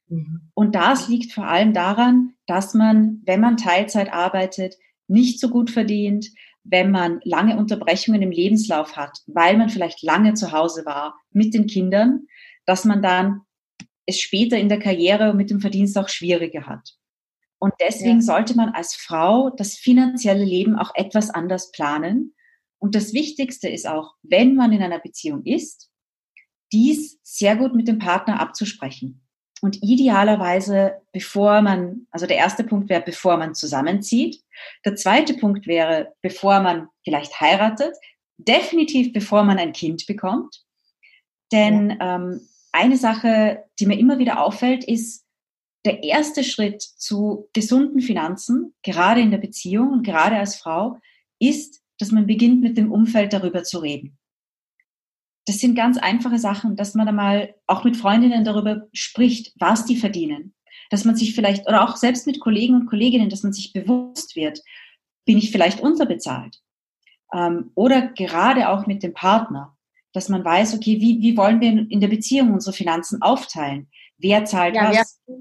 Mhm. 0.09 0.51
Und 0.53 0.75
das 0.75 1.07
liegt 1.07 1.31
vor 1.31 1.47
allem 1.47 1.73
daran, 1.73 2.33
dass 2.45 2.73
man, 2.73 3.21
wenn 3.25 3.39
man 3.39 3.57
Teilzeit 3.57 4.11
arbeitet, 4.11 4.75
nicht 5.07 5.39
so 5.39 5.49
gut 5.49 5.69
verdient, 5.69 6.27
wenn 6.63 6.91
man 6.91 7.19
lange 7.23 7.57
Unterbrechungen 7.57 8.21
im 8.21 8.31
Lebenslauf 8.31 8.95
hat, 8.95 9.19
weil 9.27 9.57
man 9.57 9.69
vielleicht 9.69 10.03
lange 10.03 10.33
zu 10.33 10.51
Hause 10.51 10.85
war 10.85 11.15
mit 11.31 11.53
den 11.53 11.65
Kindern, 11.65 12.27
dass 12.65 12.85
man 12.85 13.01
dann 13.01 13.41
es 14.05 14.19
später 14.19 14.57
in 14.57 14.69
der 14.69 14.79
Karriere 14.79 15.31
und 15.31 15.37
mit 15.37 15.49
dem 15.49 15.59
Verdienst 15.59 15.97
auch 15.97 16.09
schwieriger 16.09 16.67
hat. 16.67 16.95
Und 17.61 17.73
deswegen 17.79 18.19
ja. 18.19 18.21
sollte 18.21 18.55
man 18.55 18.69
als 18.69 18.95
Frau 18.95 19.51
das 19.51 19.75
finanzielle 19.75 20.43
Leben 20.43 20.75
auch 20.75 20.95
etwas 20.95 21.29
anders 21.29 21.71
planen. 21.71 22.33
Und 22.79 22.95
das 22.95 23.13
Wichtigste 23.13 23.69
ist 23.69 23.87
auch, 23.87 24.15
wenn 24.23 24.55
man 24.55 24.73
in 24.73 24.81
einer 24.81 24.97
Beziehung 24.97 25.43
ist, 25.45 25.91
dies 26.73 27.19
sehr 27.21 27.55
gut 27.55 27.75
mit 27.75 27.87
dem 27.87 27.99
Partner 27.99 28.39
abzusprechen. 28.39 29.27
Und 29.61 29.83
idealerweise, 29.83 31.01
bevor 31.11 31.61
man, 31.61 32.07
also 32.09 32.25
der 32.25 32.37
erste 32.37 32.63
Punkt 32.63 32.89
wäre, 32.89 33.03
bevor 33.03 33.37
man 33.37 33.53
zusammenzieht. 33.53 34.41
Der 34.83 34.95
zweite 34.95 35.35
Punkt 35.35 35.67
wäre, 35.67 36.15
bevor 36.23 36.61
man 36.61 36.87
vielleicht 37.03 37.39
heiratet. 37.39 37.95
Definitiv, 38.39 39.13
bevor 39.13 39.43
man 39.43 39.59
ein 39.59 39.73
Kind 39.73 40.07
bekommt. 40.07 40.63
Denn 41.51 41.91
ja. 41.91 42.15
ähm, 42.15 42.41
eine 42.71 42.97
Sache, 42.97 43.65
die 43.79 43.85
mir 43.85 43.99
immer 43.99 44.17
wieder 44.17 44.41
auffällt, 44.41 44.83
ist, 44.83 45.27
der 45.85 46.03
erste 46.03 46.43
Schritt 46.43 46.81
zu 46.81 47.49
gesunden 47.53 48.01
Finanzen, 48.01 48.73
gerade 48.83 49.21
in 49.21 49.31
der 49.31 49.39
Beziehung 49.39 49.91
und 49.91 50.03
gerade 50.03 50.37
als 50.37 50.55
Frau, 50.55 50.97
ist, 51.39 51.81
dass 51.99 52.11
man 52.11 52.27
beginnt, 52.27 52.61
mit 52.61 52.77
dem 52.77 52.91
Umfeld 52.91 53.33
darüber 53.33 53.63
zu 53.63 53.79
reden 53.79 54.19
das 55.45 55.59
sind 55.59 55.75
ganz 55.75 55.97
einfache 55.97 56.39
Sachen, 56.39 56.75
dass 56.75 56.93
man 56.93 57.07
einmal 57.07 57.55
auch 57.67 57.83
mit 57.83 57.97
Freundinnen 57.97 58.45
darüber 58.45 58.87
spricht, 58.93 59.53
was 59.59 59.85
die 59.85 59.95
verdienen. 59.95 60.53
Dass 60.89 61.05
man 61.05 61.15
sich 61.15 61.33
vielleicht, 61.33 61.67
oder 61.67 61.83
auch 61.83 61.95
selbst 61.95 62.27
mit 62.27 62.39
Kollegen 62.39 62.75
und 62.75 62.85
Kolleginnen, 62.85 63.29
dass 63.29 63.43
man 63.43 63.53
sich 63.53 63.73
bewusst 63.73 64.35
wird, 64.35 64.61
bin 65.25 65.37
ich 65.37 65.51
vielleicht 65.51 65.81
unterbezahlt? 65.81 66.61
Ähm, 67.33 67.71
oder 67.75 68.07
gerade 68.07 68.69
auch 68.69 68.87
mit 68.87 69.03
dem 69.03 69.13
Partner, 69.13 69.75
dass 70.13 70.29
man 70.29 70.43
weiß, 70.43 70.75
okay, 70.75 70.99
wie, 70.99 71.21
wie 71.21 71.37
wollen 71.37 71.61
wir 71.61 71.69
in 71.89 72.01
der 72.01 72.09
Beziehung 72.09 72.53
unsere 72.53 72.75
Finanzen 72.75 73.21
aufteilen? 73.21 73.89
Wer 74.17 74.45
zahlt 74.45 74.75
ja, 74.75 74.89
was? 74.89 75.19
Wer, 75.25 75.37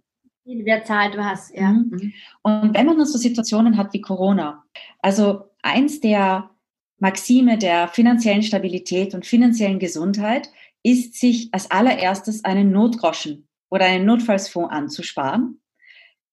wer 0.64 0.84
zahlt 0.84 1.16
was, 1.16 1.52
ja. 1.54 1.70
Mhm. 1.72 1.88
mhm. 1.90 2.12
Und 2.42 2.74
wenn 2.74 2.86
man 2.86 2.98
dann 2.98 3.06
so 3.06 3.18
Situationen 3.18 3.76
hat 3.76 3.92
wie 3.92 4.00
Corona, 4.00 4.64
also 5.00 5.50
eins 5.62 6.00
der 6.00 6.50
Maxime 6.98 7.58
der 7.58 7.88
finanziellen 7.88 8.42
Stabilität 8.42 9.14
und 9.14 9.26
finanziellen 9.26 9.78
Gesundheit 9.78 10.50
ist, 10.82 11.14
sich 11.14 11.48
als 11.52 11.70
allererstes 11.70 12.44
einen 12.44 12.70
Notgroschen 12.70 13.48
oder 13.70 13.86
einen 13.86 14.06
Notfallsfonds 14.06 14.72
anzusparen, 14.72 15.60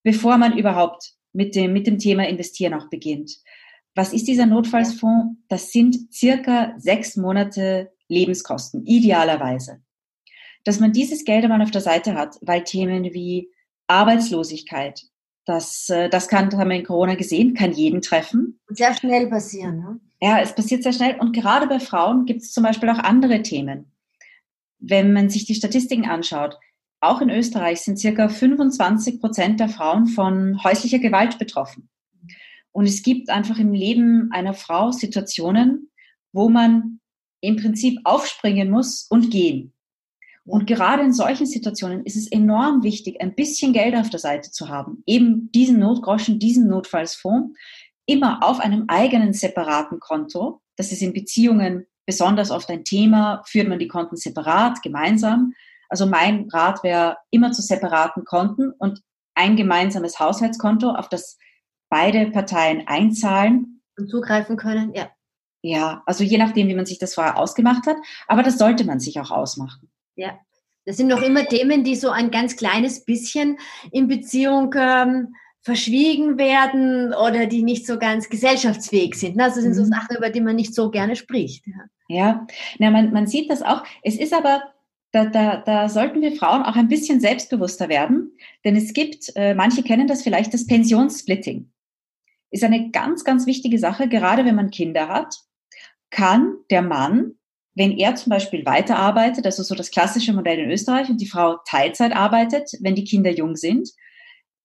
bevor 0.03 0.37
man 0.37 0.57
überhaupt 0.57 1.13
mit 1.33 1.55
dem, 1.55 1.73
mit 1.73 1.87
dem 1.87 1.99
Thema 1.99 2.27
Investieren 2.27 2.73
auch 2.73 2.89
beginnt. 2.89 3.37
Was 3.95 4.13
ist 4.13 4.27
dieser 4.27 4.45
Notfallsfonds? 4.45 5.37
Das 5.47 5.71
sind 5.71 6.13
circa 6.13 6.73
sechs 6.77 7.15
Monate 7.15 7.91
Lebenskosten, 8.07 8.85
idealerweise. 8.85 9.81
Dass 10.63 10.79
man 10.79 10.91
dieses 10.91 11.25
Geld 11.25 11.43
einmal 11.43 11.61
auf 11.61 11.71
der 11.71 11.81
Seite 11.81 12.13
hat, 12.13 12.37
weil 12.41 12.63
Themen 12.63 13.05
wie 13.13 13.49
Arbeitslosigkeit, 13.87 15.03
das, 15.45 15.89
äh, 15.89 16.09
das 16.09 16.27
kann, 16.27 16.55
haben 16.57 16.69
wir 16.69 16.77
in 16.77 16.85
Corona 16.85 17.15
gesehen, 17.15 17.53
kann 17.53 17.71
jeden 17.71 18.01
treffen. 18.01 18.59
Sehr 18.67 18.93
schnell 18.93 19.27
passieren. 19.27 19.79
Ne? 19.79 19.99
Ja, 20.21 20.39
es 20.39 20.53
passiert 20.53 20.83
sehr 20.83 20.93
schnell. 20.93 21.17
Und 21.19 21.33
gerade 21.33 21.67
bei 21.67 21.79
Frauen 21.79 22.25
gibt 22.25 22.41
es 22.41 22.51
zum 22.51 22.63
Beispiel 22.63 22.89
auch 22.89 22.99
andere 22.99 23.41
Themen. 23.41 23.91
Wenn 24.79 25.13
man 25.13 25.29
sich 25.29 25.45
die 25.45 25.55
Statistiken 25.55 26.05
anschaut, 26.05 26.57
auch 26.99 27.21
in 27.21 27.29
Österreich 27.29 27.81
sind 27.81 27.97
circa 27.97 28.27
25 28.27 29.21
Prozent 29.21 29.59
der 29.59 29.69
Frauen 29.69 30.07
von 30.07 30.63
häuslicher 30.63 30.99
Gewalt 30.99 31.37
betroffen. 31.37 31.89
Und 32.71 32.85
es 32.85 33.03
gibt 33.03 33.29
einfach 33.29 33.57
im 33.57 33.73
Leben 33.73 34.29
einer 34.31 34.53
Frau 34.53 34.91
Situationen, 34.91 35.91
wo 36.33 36.49
man 36.49 36.99
im 37.41 37.55
Prinzip 37.55 37.99
aufspringen 38.03 38.69
muss 38.69 39.07
und 39.09 39.31
gehen. 39.31 39.73
Und 40.47 40.65
gerade 40.65 41.03
in 41.03 41.13
solchen 41.13 41.45
Situationen 41.45 42.05
ist 42.05 42.15
es 42.15 42.31
enorm 42.31 42.81
wichtig, 42.83 43.21
ein 43.21 43.35
bisschen 43.35 43.73
Geld 43.73 43.95
auf 43.95 44.09
der 44.09 44.19
Seite 44.19 44.49
zu 44.49 44.69
haben. 44.69 45.03
Eben 45.05 45.51
diesen 45.51 45.79
Notgroschen, 45.79 46.39
diesen 46.39 46.67
Notfallsfonds, 46.67 47.57
immer 48.05 48.41
auf 48.41 48.59
einem 48.59 48.85
eigenen 48.87 49.33
separaten 49.33 49.99
Konto. 49.99 50.61
Das 50.77 50.91
ist 50.91 51.01
in 51.01 51.13
Beziehungen 51.13 51.85
besonders 52.05 52.49
oft 52.49 52.69
ein 52.69 52.85
Thema. 52.85 53.43
Führt 53.45 53.67
man 53.67 53.79
die 53.79 53.89
Konten 53.89 54.15
separat, 54.15 54.81
gemeinsam? 54.81 55.53
Also 55.89 56.05
mein 56.05 56.47
Rat 56.49 56.83
wäre 56.83 57.17
immer 57.29 57.51
zu 57.51 57.61
separaten 57.61 58.23
Konten 58.23 58.71
und 58.71 59.01
ein 59.35 59.55
gemeinsames 59.55 60.19
Haushaltskonto, 60.19 60.91
auf 60.91 61.09
das 61.09 61.37
beide 61.89 62.31
Parteien 62.31 62.87
einzahlen. 62.87 63.81
Und 63.97 64.09
zugreifen 64.09 64.57
können, 64.57 64.93
ja. 64.93 65.09
Ja, 65.61 66.03
also 66.05 66.23
je 66.23 66.37
nachdem, 66.37 66.67
wie 66.67 66.75
man 66.75 66.85
sich 66.85 66.99
das 66.99 67.15
vorher 67.15 67.37
ausgemacht 67.37 67.87
hat. 67.87 67.97
Aber 68.27 68.43
das 68.43 68.57
sollte 68.57 68.85
man 68.85 68.99
sich 68.99 69.19
auch 69.19 69.31
ausmachen. 69.31 69.86
Ja, 70.17 70.37
das 70.85 70.97
sind 70.97 71.07
noch 71.07 71.21
immer 71.21 71.45
Themen, 71.45 71.83
die 71.83 71.95
so 71.95 72.09
ein 72.09 72.31
ganz 72.31 72.57
kleines 72.57 73.05
bisschen 73.05 73.57
in 73.91 74.07
Beziehung 74.07 74.73
ähm, 74.77 75.35
verschwiegen 75.61 76.37
werden 76.37 77.13
oder 77.13 77.45
die 77.45 77.61
nicht 77.61 77.85
so 77.85 77.99
ganz 77.99 78.29
gesellschaftsfähig 78.29 79.15
sind. 79.15 79.35
Ne? 79.35 79.43
Also 79.43 79.55
das 79.55 79.63
sind 79.65 79.73
so 79.73 79.83
mhm. 79.83 79.93
Sachen, 79.93 80.15
über 80.15 80.29
die 80.29 80.41
man 80.41 80.55
nicht 80.55 80.73
so 80.73 80.89
gerne 80.89 81.15
spricht. 81.15 81.67
Ja, 81.67 81.85
ja. 82.07 82.47
Na, 82.79 82.89
man, 82.89 83.11
man 83.11 83.27
sieht 83.27 83.51
das 83.51 83.61
auch. 83.61 83.83
Es 84.01 84.15
ist 84.15 84.33
aber, 84.33 84.63
da, 85.11 85.25
da, 85.25 85.57
da 85.57 85.89
sollten 85.89 86.21
wir 86.21 86.35
Frauen 86.35 86.63
auch 86.63 86.75
ein 86.75 86.87
bisschen 86.87 87.19
selbstbewusster 87.19 87.89
werden, 87.89 88.31
denn 88.63 88.75
es 88.75 88.93
gibt, 88.93 89.31
äh, 89.35 89.55
manche 89.55 89.83
kennen 89.83 90.07
das 90.07 90.21
vielleicht, 90.21 90.53
das 90.53 90.67
Pensionssplitting. 90.67 91.71
Ist 92.49 92.63
eine 92.63 92.91
ganz, 92.91 93.25
ganz 93.25 93.45
wichtige 93.45 93.77
Sache, 93.77 94.07
gerade 94.07 94.45
wenn 94.45 94.55
man 94.55 94.71
Kinder 94.71 95.09
hat, 95.09 95.35
kann 96.11 96.55
der 96.69 96.81
Mann, 96.81 97.36
wenn 97.77 97.95
er 97.95 98.15
zum 98.15 98.31
Beispiel 98.31 98.65
weiterarbeitet, 98.65 99.45
also 99.45 99.61
so 99.61 99.75
das 99.75 99.91
klassische 99.91 100.33
Modell 100.33 100.57
in 100.57 100.71
Österreich 100.71 101.09
und 101.09 101.21
die 101.21 101.27
Frau 101.27 101.57
Teilzeit 101.67 102.11
arbeitet, 102.11 102.71
wenn 102.81 102.95
die 102.95 103.03
Kinder 103.03 103.31
jung 103.31 103.55
sind, 103.55 103.89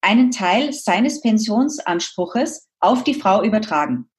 einen 0.00 0.30
Teil 0.30 0.72
seines 0.72 1.20
Pensionsanspruches 1.20 2.70
auf 2.80 3.04
die 3.04 3.14
Frau 3.14 3.44
übertragen. 3.44 4.10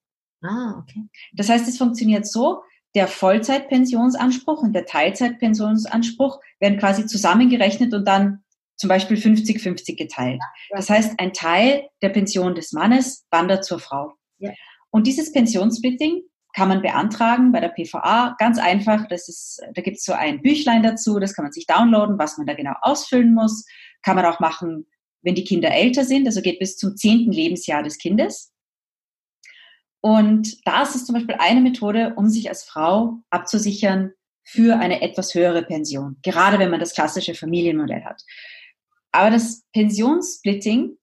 Ah, 0.43 0.79
okay. 0.79 1.07
Das 1.33 1.49
heißt, 1.49 1.67
es 1.67 1.79
funktioniert 1.79 2.27
so, 2.27 2.61
der 2.93 3.07
Vollzeitpensionsanspruch 3.07 4.61
und 4.61 4.73
der 4.73 4.85
Teilzeitpensionsanspruch 4.85 6.39
werden 6.59 6.77
quasi 6.77 7.07
zusammengerechnet 7.07 7.95
und 7.95 8.07
dann 8.07 8.43
zum 8.75 8.89
Beispiel 8.89 9.17
50-50 9.17 9.97
geteilt. 9.97 10.39
Das 10.69 10.91
heißt, 10.91 11.19
ein 11.19 11.33
Teil 11.33 11.87
der 12.03 12.09
Pension 12.09 12.53
des 12.53 12.73
Mannes 12.73 13.25
wandert 13.31 13.65
zur 13.65 13.79
Frau. 13.79 14.13
Ja. 14.37 14.51
Und 14.91 15.07
dieses 15.07 15.31
Pensionssplitting 15.31 16.21
kann 16.53 16.69
man 16.69 16.81
beantragen 16.81 17.51
bei 17.51 17.59
der 17.59 17.69
PVA. 17.69 18.35
Ganz 18.39 18.59
einfach, 18.59 19.07
das 19.07 19.27
ist, 19.27 19.61
da 19.73 19.81
gibt 19.81 19.97
es 19.97 20.05
so 20.05 20.13
ein 20.13 20.41
Büchlein 20.41 20.83
dazu, 20.83 21.19
das 21.19 21.33
kann 21.33 21.43
man 21.43 21.51
sich 21.51 21.65
downloaden, 21.65 22.19
was 22.19 22.37
man 22.37 22.47
da 22.47 22.53
genau 22.53 22.73
ausfüllen 22.81 23.33
muss. 23.33 23.65
Kann 24.03 24.15
man 24.15 24.25
auch 24.25 24.39
machen 24.39 24.85
wenn 25.23 25.35
die 25.35 25.45
Kinder 25.45 25.71
älter 25.71 26.03
sind, 26.03 26.27
also 26.27 26.41
geht 26.41 26.59
bis 26.59 26.77
zum 26.77 26.95
zehnten 26.95 27.31
Lebensjahr 27.31 27.81
des 27.81 27.97
Kindes. 27.97 28.51
Und 30.01 30.57
das 30.67 30.95
ist 30.95 31.07
zum 31.07 31.15
Beispiel 31.15 31.35
eine 31.39 31.61
Methode, 31.61 32.13
um 32.17 32.27
sich 32.29 32.49
als 32.49 32.63
Frau 32.63 33.19
abzusichern 33.29 34.11
für 34.43 34.77
eine 34.77 35.01
etwas 35.01 35.33
höhere 35.33 35.63
Pension, 35.63 36.17
gerade 36.21 36.59
wenn 36.59 36.69
man 36.69 36.81
das 36.81 36.93
klassische 36.93 37.33
Familienmodell 37.33 38.03
hat. 38.03 38.21
Aber 39.13 39.31
das 39.31 39.63
Pensionssplitting 39.71 40.97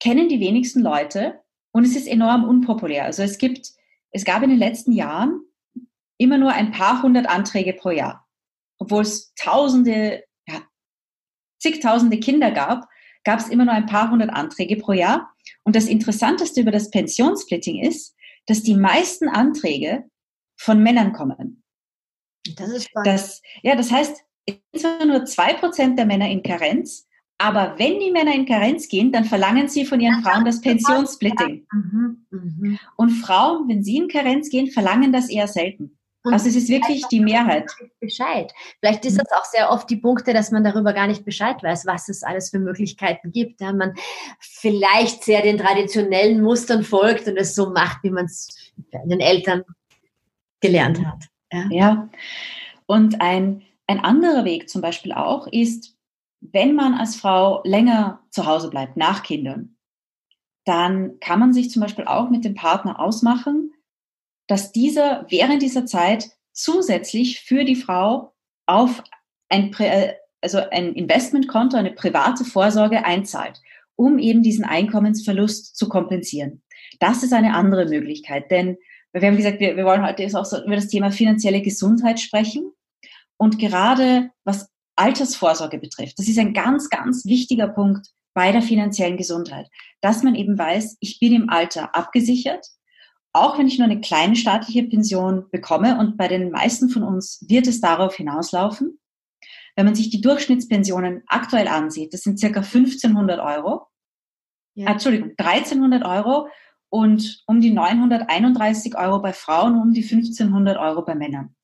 kennen 0.00 0.28
die 0.28 0.40
wenigsten 0.40 0.80
Leute 0.80 1.40
und 1.72 1.84
es 1.84 1.96
ist 1.96 2.06
enorm 2.06 2.44
unpopulär. 2.44 3.04
Also 3.04 3.22
es 3.22 3.38
gibt, 3.38 3.70
es 4.16 4.24
gab 4.24 4.42
in 4.42 4.50
den 4.50 4.58
letzten 4.58 4.92
Jahren 4.92 5.40
immer 6.18 6.38
nur 6.38 6.52
ein 6.52 6.72
paar 6.72 7.02
hundert 7.02 7.28
Anträge 7.28 7.74
pro 7.74 7.90
Jahr, 7.90 8.26
obwohl 8.78 9.02
es 9.02 9.34
tausende, 9.34 10.24
ja, 10.48 10.62
zigtausende 11.60 12.18
Kinder 12.18 12.50
gab 12.50 12.88
gab 13.26 13.40
es 13.40 13.48
immer 13.48 13.64
nur 13.64 13.74
ein 13.74 13.86
paar 13.86 14.10
hundert 14.10 14.30
Anträge 14.30 14.76
pro 14.76 14.92
Jahr. 14.92 15.34
Und 15.64 15.76
das 15.76 15.86
Interessanteste 15.86 16.60
über 16.60 16.70
das 16.70 16.90
Pensionssplitting 16.90 17.82
ist, 17.82 18.14
dass 18.46 18.62
die 18.62 18.76
meisten 18.76 19.28
Anträge 19.28 20.04
von 20.56 20.80
Männern 20.80 21.12
kommen. 21.12 21.64
Das 22.54 22.70
ist 22.70 22.84
spannend. 22.84 23.08
Das, 23.08 23.42
ja, 23.62 23.74
das 23.74 23.90
heißt, 23.90 24.22
es 24.46 24.54
sind 24.72 24.80
zwar 24.80 25.04
nur 25.04 25.24
zwei 25.24 25.54
Prozent 25.54 25.98
der 25.98 26.06
Männer 26.06 26.30
in 26.30 26.44
Karenz, 26.44 27.05
aber 27.38 27.74
wenn 27.78 28.00
die 28.00 28.10
Männer 28.10 28.34
in 28.34 28.46
Karenz 28.46 28.88
gehen, 28.88 29.12
dann 29.12 29.24
verlangen 29.24 29.68
sie 29.68 29.84
von 29.84 30.00
ihren 30.00 30.22
Frauen 30.22 30.44
das 30.44 30.60
Pensionssplitting. 30.60 31.66
Mhm, 31.70 32.26
mh. 32.30 32.78
Und 32.96 33.10
Frauen, 33.10 33.68
wenn 33.68 33.84
sie 33.84 33.98
in 33.98 34.08
Karenz 34.08 34.48
gehen, 34.48 34.70
verlangen 34.70 35.12
das 35.12 35.28
eher 35.28 35.46
selten. 35.46 35.96
Also 36.32 36.48
es 36.48 36.56
ist 36.56 36.68
wirklich 36.68 37.06
die 37.06 37.20
Mehrheit. 37.20 37.70
Bescheid. 38.00 38.52
Vielleicht 38.80 39.04
ist 39.04 39.18
das 39.18 39.30
auch 39.30 39.44
sehr 39.44 39.70
oft 39.70 39.88
die 39.88 39.96
Punkte, 39.96 40.32
dass 40.32 40.50
man 40.50 40.64
darüber 40.64 40.92
gar 40.92 41.06
nicht 41.06 41.24
Bescheid 41.24 41.62
weiß, 41.62 41.86
was 41.86 42.08
es 42.08 42.22
alles 42.22 42.50
für 42.50 42.58
Möglichkeiten 42.58 43.30
gibt. 43.32 43.60
Ja, 43.60 43.72
man 43.72 43.94
vielleicht 44.40 45.22
sehr 45.22 45.42
den 45.42 45.58
traditionellen 45.58 46.42
Mustern 46.42 46.82
folgt 46.82 47.28
und 47.28 47.36
es 47.36 47.54
so 47.54 47.70
macht, 47.70 48.02
wie 48.02 48.10
man 48.10 48.24
es 48.24 48.72
den 49.04 49.20
Eltern 49.20 49.62
gelernt 50.60 51.04
hat. 51.04 51.24
Ja. 51.52 51.68
ja. 51.70 52.08
Und 52.86 53.20
ein, 53.20 53.62
ein 53.86 54.00
anderer 54.00 54.44
Weg 54.44 54.68
zum 54.68 54.82
Beispiel 54.82 55.12
auch 55.12 55.46
ist, 55.46 55.95
wenn 56.40 56.74
man 56.74 56.94
als 56.94 57.16
Frau 57.16 57.62
länger 57.64 58.20
zu 58.30 58.46
Hause 58.46 58.70
bleibt, 58.70 58.96
nach 58.96 59.22
Kindern, 59.22 59.76
dann 60.64 61.18
kann 61.20 61.38
man 61.38 61.52
sich 61.52 61.70
zum 61.70 61.82
Beispiel 61.82 62.04
auch 62.04 62.28
mit 62.30 62.44
dem 62.44 62.54
Partner 62.54 63.00
ausmachen, 63.00 63.72
dass 64.48 64.72
dieser 64.72 65.26
während 65.28 65.62
dieser 65.62 65.86
Zeit 65.86 66.30
zusätzlich 66.52 67.40
für 67.40 67.64
die 67.64 67.76
Frau 67.76 68.34
auf 68.66 69.02
ein, 69.48 69.72
äh, 69.78 70.14
also 70.40 70.58
ein 70.58 70.94
Investmentkonto, 70.94 71.76
eine 71.76 71.92
private 71.92 72.44
Vorsorge 72.44 73.04
einzahlt, 73.04 73.60
um 73.94 74.18
eben 74.18 74.42
diesen 74.42 74.64
Einkommensverlust 74.64 75.76
zu 75.76 75.88
kompensieren. 75.88 76.62
Das 76.98 77.22
ist 77.22 77.32
eine 77.32 77.54
andere 77.54 77.86
Möglichkeit, 77.86 78.50
denn 78.50 78.76
wir 79.12 79.28
haben 79.28 79.36
gesagt, 79.36 79.60
wir, 79.60 79.76
wir 79.76 79.84
wollen 79.84 80.04
heute 80.04 80.26
auch 80.38 80.44
so 80.44 80.62
über 80.62 80.76
das 80.76 80.88
Thema 80.88 81.10
finanzielle 81.10 81.62
Gesundheit 81.62 82.20
sprechen. 82.20 82.70
Und 83.38 83.58
gerade 83.58 84.30
was 84.44 84.70
Altersvorsorge 84.96 85.78
betrifft, 85.78 86.18
das 86.18 86.28
ist 86.28 86.38
ein 86.38 86.54
ganz, 86.54 86.88
ganz 86.88 87.24
wichtiger 87.24 87.68
Punkt 87.68 88.08
bei 88.34 88.52
der 88.52 88.62
finanziellen 88.62 89.16
Gesundheit, 89.16 89.68
dass 90.00 90.22
man 90.22 90.34
eben 90.34 90.58
weiß, 90.58 90.98
ich 91.00 91.18
bin 91.20 91.32
im 91.32 91.48
Alter 91.48 91.94
abgesichert, 91.94 92.66
auch 93.32 93.58
wenn 93.58 93.66
ich 93.66 93.78
nur 93.78 93.86
eine 93.86 94.00
kleine 94.00 94.36
staatliche 94.36 94.84
Pension 94.84 95.48
bekomme 95.50 95.98
und 95.98 96.16
bei 96.16 96.28
den 96.28 96.50
meisten 96.50 96.88
von 96.88 97.02
uns 97.02 97.44
wird 97.48 97.66
es 97.66 97.80
darauf 97.80 98.16
hinauslaufen. 98.16 98.98
Wenn 99.74 99.84
man 99.84 99.94
sich 99.94 100.08
die 100.08 100.22
Durchschnittspensionen 100.22 101.22
aktuell 101.26 101.68
ansieht, 101.68 102.14
das 102.14 102.22
sind 102.22 102.38
circa 102.38 102.60
1500 102.60 103.40
Euro. 103.40 103.86
Ja. 104.74 104.90
Entschuldigung, 104.90 105.32
1300 105.36 106.04
Euro 106.04 106.48
und 106.88 107.42
um 107.46 107.60
die 107.60 107.72
931 107.72 108.96
Euro 108.96 109.20
bei 109.20 109.32
Frauen 109.32 109.74
und 109.74 109.80
um 109.80 109.92
die 109.92 110.02
1500 110.02 110.78
Euro 110.78 111.02
bei 111.02 111.14
Männern. 111.14 111.54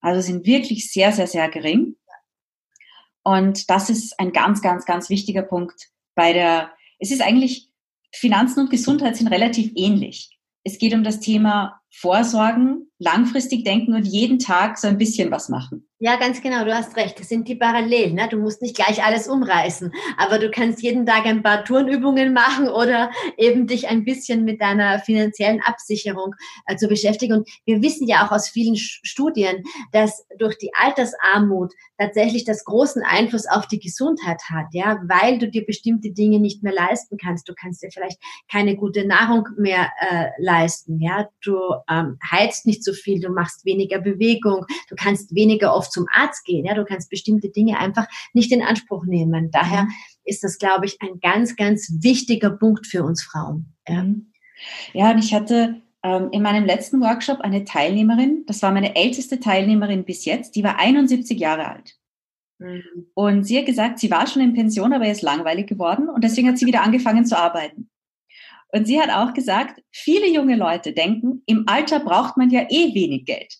Also 0.00 0.20
sind 0.20 0.46
wirklich 0.46 0.90
sehr, 0.92 1.12
sehr, 1.12 1.26
sehr 1.26 1.48
gering. 1.50 1.96
Und 3.26 3.70
das 3.70 3.90
ist 3.90 4.20
ein 4.20 4.30
ganz, 4.30 4.62
ganz, 4.62 4.84
ganz 4.84 5.10
wichtiger 5.10 5.42
Punkt 5.42 5.88
bei 6.14 6.32
der, 6.32 6.70
es 7.00 7.10
ist 7.10 7.22
eigentlich, 7.22 7.68
Finanzen 8.14 8.60
und 8.60 8.70
Gesundheit 8.70 9.16
sind 9.16 9.26
relativ 9.26 9.72
ähnlich. 9.74 10.38
Es 10.62 10.78
geht 10.78 10.94
um 10.94 11.02
das 11.02 11.18
Thema 11.18 11.80
Vorsorgen, 11.98 12.90
langfristig 12.98 13.64
denken 13.64 13.94
und 13.94 14.06
jeden 14.06 14.38
Tag 14.38 14.78
so 14.78 14.88
ein 14.88 14.98
bisschen 14.98 15.30
was 15.30 15.48
machen. 15.48 15.86
Ja, 15.98 16.16
ganz 16.16 16.42
genau, 16.42 16.62
du 16.64 16.74
hast 16.74 16.94
recht. 16.98 17.18
Das 17.18 17.30
sind 17.30 17.48
die 17.48 17.54
Parallelen. 17.54 18.16
Ne? 18.16 18.28
Du 18.30 18.36
musst 18.36 18.60
nicht 18.60 18.76
gleich 18.76 19.02
alles 19.02 19.28
umreißen, 19.28 19.90
aber 20.18 20.38
du 20.38 20.50
kannst 20.50 20.82
jeden 20.82 21.06
Tag 21.06 21.24
ein 21.24 21.42
paar 21.42 21.64
Turnübungen 21.64 22.34
machen 22.34 22.68
oder 22.68 23.10
eben 23.38 23.66
dich 23.66 23.88
ein 23.88 24.04
bisschen 24.04 24.44
mit 24.44 24.60
deiner 24.60 24.98
finanziellen 24.98 25.62
Absicherung 25.62 26.34
äh, 26.66 26.76
zu 26.76 26.88
beschäftigen. 26.88 27.38
Und 27.38 27.48
wir 27.64 27.80
wissen 27.80 28.06
ja 28.06 28.26
auch 28.26 28.30
aus 28.30 28.50
vielen 28.50 28.76
Studien, 28.76 29.62
dass 29.92 30.26
durch 30.38 30.58
die 30.58 30.70
Altersarmut 30.74 31.72
tatsächlich 31.96 32.44
das 32.44 32.64
großen 32.64 33.02
Einfluss 33.02 33.46
auf 33.46 33.66
die 33.66 33.80
Gesundheit 33.80 34.42
hat, 34.50 34.66
ja, 34.72 35.00
weil 35.08 35.38
du 35.38 35.48
dir 35.48 35.64
bestimmte 35.64 36.10
Dinge 36.10 36.40
nicht 36.40 36.62
mehr 36.62 36.74
leisten 36.74 37.16
kannst. 37.16 37.48
Du 37.48 37.54
kannst 37.58 37.82
dir 37.82 37.90
vielleicht 37.90 38.18
keine 38.52 38.76
gute 38.76 39.06
Nahrung 39.06 39.48
mehr 39.56 39.90
äh, 39.98 40.26
leisten, 40.38 41.00
ja. 41.00 41.26
Du 41.42 41.56
ähm, 41.88 42.18
heizt 42.30 42.66
nicht 42.66 42.84
so 42.84 42.92
viel, 42.92 43.20
du 43.20 43.30
machst 43.30 43.64
weniger 43.64 44.00
Bewegung, 44.00 44.66
du 44.88 44.96
kannst 44.96 45.34
weniger 45.34 45.74
oft 45.74 45.92
zum 45.92 46.06
Arzt 46.12 46.44
gehen, 46.44 46.64
ja, 46.64 46.74
du 46.74 46.84
kannst 46.84 47.10
bestimmte 47.10 47.48
Dinge 47.50 47.78
einfach 47.78 48.06
nicht 48.32 48.52
in 48.52 48.62
Anspruch 48.62 49.04
nehmen. 49.04 49.50
Daher 49.50 49.84
mhm. 49.84 49.90
ist 50.24 50.44
das, 50.44 50.58
glaube 50.58 50.86
ich, 50.86 50.98
ein 51.00 51.20
ganz, 51.20 51.56
ganz 51.56 51.92
wichtiger 52.00 52.50
Punkt 52.50 52.86
für 52.86 53.04
uns 53.04 53.22
Frauen. 53.22 53.74
Ja, 53.88 54.02
mhm. 54.02 54.32
ja 54.92 55.10
und 55.10 55.18
ich 55.18 55.34
hatte 55.34 55.82
ähm, 56.02 56.28
in 56.32 56.42
meinem 56.42 56.64
letzten 56.64 57.00
Workshop 57.00 57.40
eine 57.40 57.64
Teilnehmerin, 57.64 58.44
das 58.46 58.62
war 58.62 58.72
meine 58.72 58.96
älteste 58.96 59.40
Teilnehmerin 59.40 60.04
bis 60.04 60.24
jetzt, 60.24 60.56
die 60.56 60.64
war 60.64 60.78
71 60.78 61.38
Jahre 61.38 61.68
alt. 61.68 61.96
Mhm. 62.58 63.06
Und 63.14 63.44
sie 63.44 63.58
hat 63.58 63.66
gesagt, 63.66 63.98
sie 63.98 64.10
war 64.10 64.26
schon 64.26 64.42
in 64.42 64.54
Pension, 64.54 64.92
aber 64.92 65.08
ist 65.08 65.22
langweilig 65.22 65.66
geworden 65.66 66.08
und 66.08 66.24
deswegen 66.24 66.48
hat 66.48 66.58
sie 66.58 66.66
wieder 66.66 66.82
angefangen 66.82 67.26
zu 67.26 67.38
arbeiten. 67.38 67.90
Und 68.72 68.86
sie 68.86 69.00
hat 69.00 69.10
auch 69.10 69.32
gesagt, 69.32 69.80
viele 69.92 70.28
junge 70.28 70.56
Leute 70.56 70.92
denken, 70.92 71.42
im 71.46 71.64
Alter 71.66 72.00
braucht 72.00 72.36
man 72.36 72.50
ja 72.50 72.62
eh 72.68 72.94
wenig 72.94 73.24
Geld. 73.24 73.54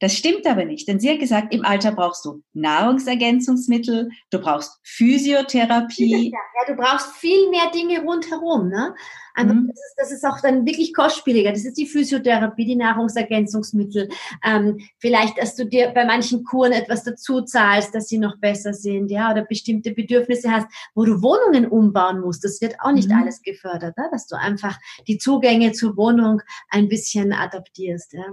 Das 0.00 0.14
stimmt 0.14 0.46
aber 0.46 0.64
nicht, 0.64 0.88
denn 0.88 1.00
sie 1.00 1.10
hat 1.10 1.18
gesagt, 1.18 1.54
im 1.54 1.64
Alter 1.64 1.92
brauchst 1.92 2.24
du 2.24 2.42
Nahrungsergänzungsmittel, 2.54 4.10
du 4.30 4.38
brauchst 4.38 4.78
Physiotherapie. 4.82 6.32
Ja, 6.32 6.74
du 6.74 6.80
brauchst 6.80 7.12
viel 7.16 7.50
mehr 7.50 7.70
Dinge 7.72 8.02
rundherum. 8.02 8.68
Ne? 8.68 8.94
Also 9.34 9.54
mhm. 9.54 9.68
das, 9.68 9.76
ist, 9.76 9.94
das, 9.96 10.12
ist, 10.12 10.24
auch 10.24 10.40
dann 10.40 10.66
wirklich 10.66 10.94
kostspieliger. 10.94 11.52
Das 11.52 11.64
ist 11.64 11.76
die 11.76 11.86
Physiotherapie, 11.86 12.64
die 12.64 12.76
Nahrungsergänzungsmittel. 12.76 14.08
Ähm, 14.44 14.78
vielleicht, 14.98 15.38
dass 15.38 15.54
du 15.54 15.66
dir 15.66 15.88
bei 15.94 16.04
manchen 16.06 16.44
Kuren 16.44 16.72
etwas 16.72 17.04
dazu 17.04 17.42
zahlst, 17.42 17.94
dass 17.94 18.08
sie 18.08 18.18
noch 18.18 18.38
besser 18.38 18.72
sind, 18.72 19.10
ja, 19.10 19.30
oder 19.30 19.44
bestimmte 19.44 19.92
Bedürfnisse 19.92 20.50
hast, 20.50 20.66
wo 20.94 21.04
du 21.04 21.22
Wohnungen 21.22 21.66
umbauen 21.70 22.20
musst. 22.20 22.44
Das 22.44 22.60
wird 22.60 22.76
auch 22.80 22.92
nicht 22.92 23.10
mhm. 23.10 23.16
alles 23.16 23.42
gefördert, 23.42 23.96
ne? 23.98 24.08
dass 24.10 24.26
du 24.26 24.36
einfach 24.36 24.78
die 25.06 25.18
Zugänge 25.18 25.72
zur 25.72 25.96
Wohnung 25.96 26.40
ein 26.70 26.88
bisschen 26.88 27.32
adaptierst. 27.32 28.14
Ja. 28.14 28.24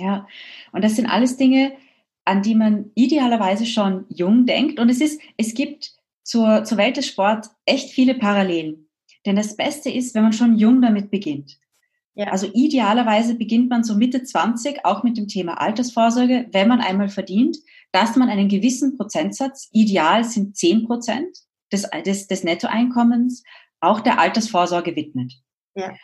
Ja, 0.00 0.26
und 0.72 0.82
das 0.82 0.96
sind 0.96 1.06
alles 1.06 1.36
Dinge, 1.36 1.72
an 2.24 2.42
die 2.42 2.54
man 2.54 2.90
idealerweise 2.94 3.66
schon 3.66 4.06
jung 4.08 4.46
denkt. 4.46 4.78
Und 4.78 4.88
es 4.88 5.00
ist, 5.00 5.20
es 5.36 5.54
gibt 5.54 5.92
zur, 6.22 6.64
zur 6.64 6.78
Welt 6.78 6.96
des 6.96 7.06
Sports 7.06 7.50
echt 7.66 7.90
viele 7.90 8.14
Parallelen. 8.14 8.88
Denn 9.26 9.36
das 9.36 9.56
Beste 9.56 9.90
ist, 9.90 10.14
wenn 10.14 10.22
man 10.22 10.32
schon 10.32 10.56
jung 10.56 10.80
damit 10.80 11.10
beginnt. 11.10 11.58
Ja. 12.14 12.28
Also 12.28 12.50
idealerweise 12.52 13.34
beginnt 13.34 13.68
man 13.68 13.84
so 13.84 13.94
Mitte 13.94 14.22
20 14.22 14.84
auch 14.84 15.02
mit 15.02 15.16
dem 15.16 15.28
Thema 15.28 15.60
Altersvorsorge, 15.60 16.48
wenn 16.52 16.68
man 16.68 16.80
einmal 16.80 17.08
verdient, 17.08 17.58
dass 17.92 18.16
man 18.16 18.28
einen 18.28 18.48
gewissen 18.48 18.96
Prozentsatz, 18.96 19.68
ideal 19.72 20.24
sind 20.24 20.56
10 20.56 20.86
Prozent 20.86 21.36
des, 21.72 21.88
des, 22.04 22.26
des 22.26 22.44
Nettoeinkommens, 22.44 23.42
auch 23.80 24.00
der 24.00 24.18
Altersvorsorge 24.18 24.96
widmet. 24.96 25.34
Ja. 25.74 25.94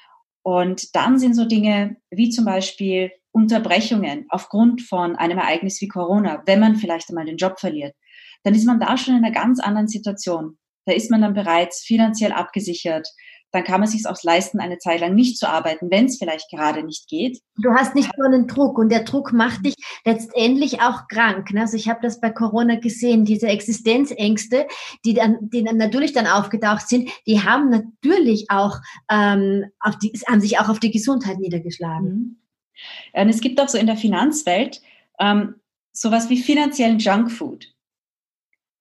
Und 0.42 0.94
dann 0.94 1.18
sind 1.18 1.34
so 1.34 1.44
Dinge 1.44 1.96
wie 2.10 2.30
zum 2.30 2.44
Beispiel 2.44 3.10
Unterbrechungen 3.36 4.24
aufgrund 4.30 4.80
von 4.80 5.14
einem 5.14 5.36
Ereignis 5.36 5.78
wie 5.82 5.88
Corona, 5.88 6.42
wenn 6.46 6.58
man 6.58 6.76
vielleicht 6.76 7.10
einmal 7.10 7.26
den 7.26 7.36
Job 7.36 7.60
verliert, 7.60 7.94
dann 8.44 8.54
ist 8.54 8.64
man 8.64 8.80
da 8.80 8.96
schon 8.96 9.14
in 9.14 9.24
einer 9.24 9.34
ganz 9.34 9.60
anderen 9.60 9.88
Situation. 9.88 10.56
Da 10.86 10.94
ist 10.94 11.10
man 11.10 11.20
dann 11.20 11.34
bereits 11.34 11.84
finanziell 11.84 12.32
abgesichert. 12.32 13.06
Dann 13.52 13.62
kann 13.64 13.80
man 13.80 13.90
sich 13.90 14.06
auch 14.06 14.16
leisten, 14.22 14.58
eine 14.58 14.78
Zeit 14.78 15.00
lang 15.00 15.14
nicht 15.14 15.36
zu 15.36 15.48
arbeiten, 15.48 15.90
wenn 15.90 16.06
es 16.06 16.16
vielleicht 16.16 16.50
gerade 16.50 16.82
nicht 16.82 17.08
geht. 17.08 17.40
Du 17.56 17.72
hast 17.72 17.94
nicht 17.94 18.10
nur 18.16 18.26
einen 18.26 18.46
Druck 18.46 18.78
und 18.78 18.88
der 18.88 19.04
Druck 19.04 19.34
macht 19.34 19.66
dich 19.66 19.74
letztendlich 20.06 20.80
auch 20.80 21.06
krank. 21.08 21.52
Ne? 21.52 21.60
Also 21.60 21.76
ich 21.76 21.90
habe 21.90 22.00
das 22.02 22.20
bei 22.20 22.30
Corona 22.30 22.76
gesehen, 22.76 23.26
diese 23.26 23.48
Existenzängste, 23.48 24.66
die 25.04 25.12
dann, 25.12 25.36
die 25.40 25.62
dann 25.62 25.76
natürlich 25.76 26.14
dann 26.14 26.26
aufgetaucht 26.26 26.88
sind, 26.88 27.10
die 27.26 27.42
haben 27.42 27.68
natürlich 27.68 28.46
auch 28.48 28.78
ähm, 29.10 29.66
auf 29.78 29.98
die, 29.98 30.12
haben 30.26 30.40
sich 30.40 30.58
auch 30.58 30.70
auf 30.70 30.80
die 30.80 30.90
Gesundheit 30.90 31.38
niedergeschlagen. 31.38 32.08
Mhm. 32.08 32.45
Und 33.12 33.28
es 33.28 33.40
gibt 33.40 33.60
auch 33.60 33.68
so 33.68 33.78
in 33.78 33.86
der 33.86 33.96
Finanzwelt 33.96 34.80
ähm, 35.18 35.56
sowas 35.92 36.28
wie 36.28 36.38
finanziellen 36.38 36.98
Junkfood. 36.98 37.72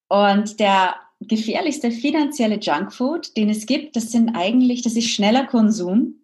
Und 0.10 0.60
der 0.60 0.95
gefährlichste 1.21 1.91
finanzielle 1.91 2.60
Junkfood, 2.60 3.36
den 3.38 3.49
es 3.49 3.65
gibt, 3.65 3.95
das 3.95 4.12
sind 4.12 4.36
eigentlich, 4.36 4.81
das 4.81 4.95
ist 4.95 5.10
schneller 5.10 5.45
Konsum 5.45 6.15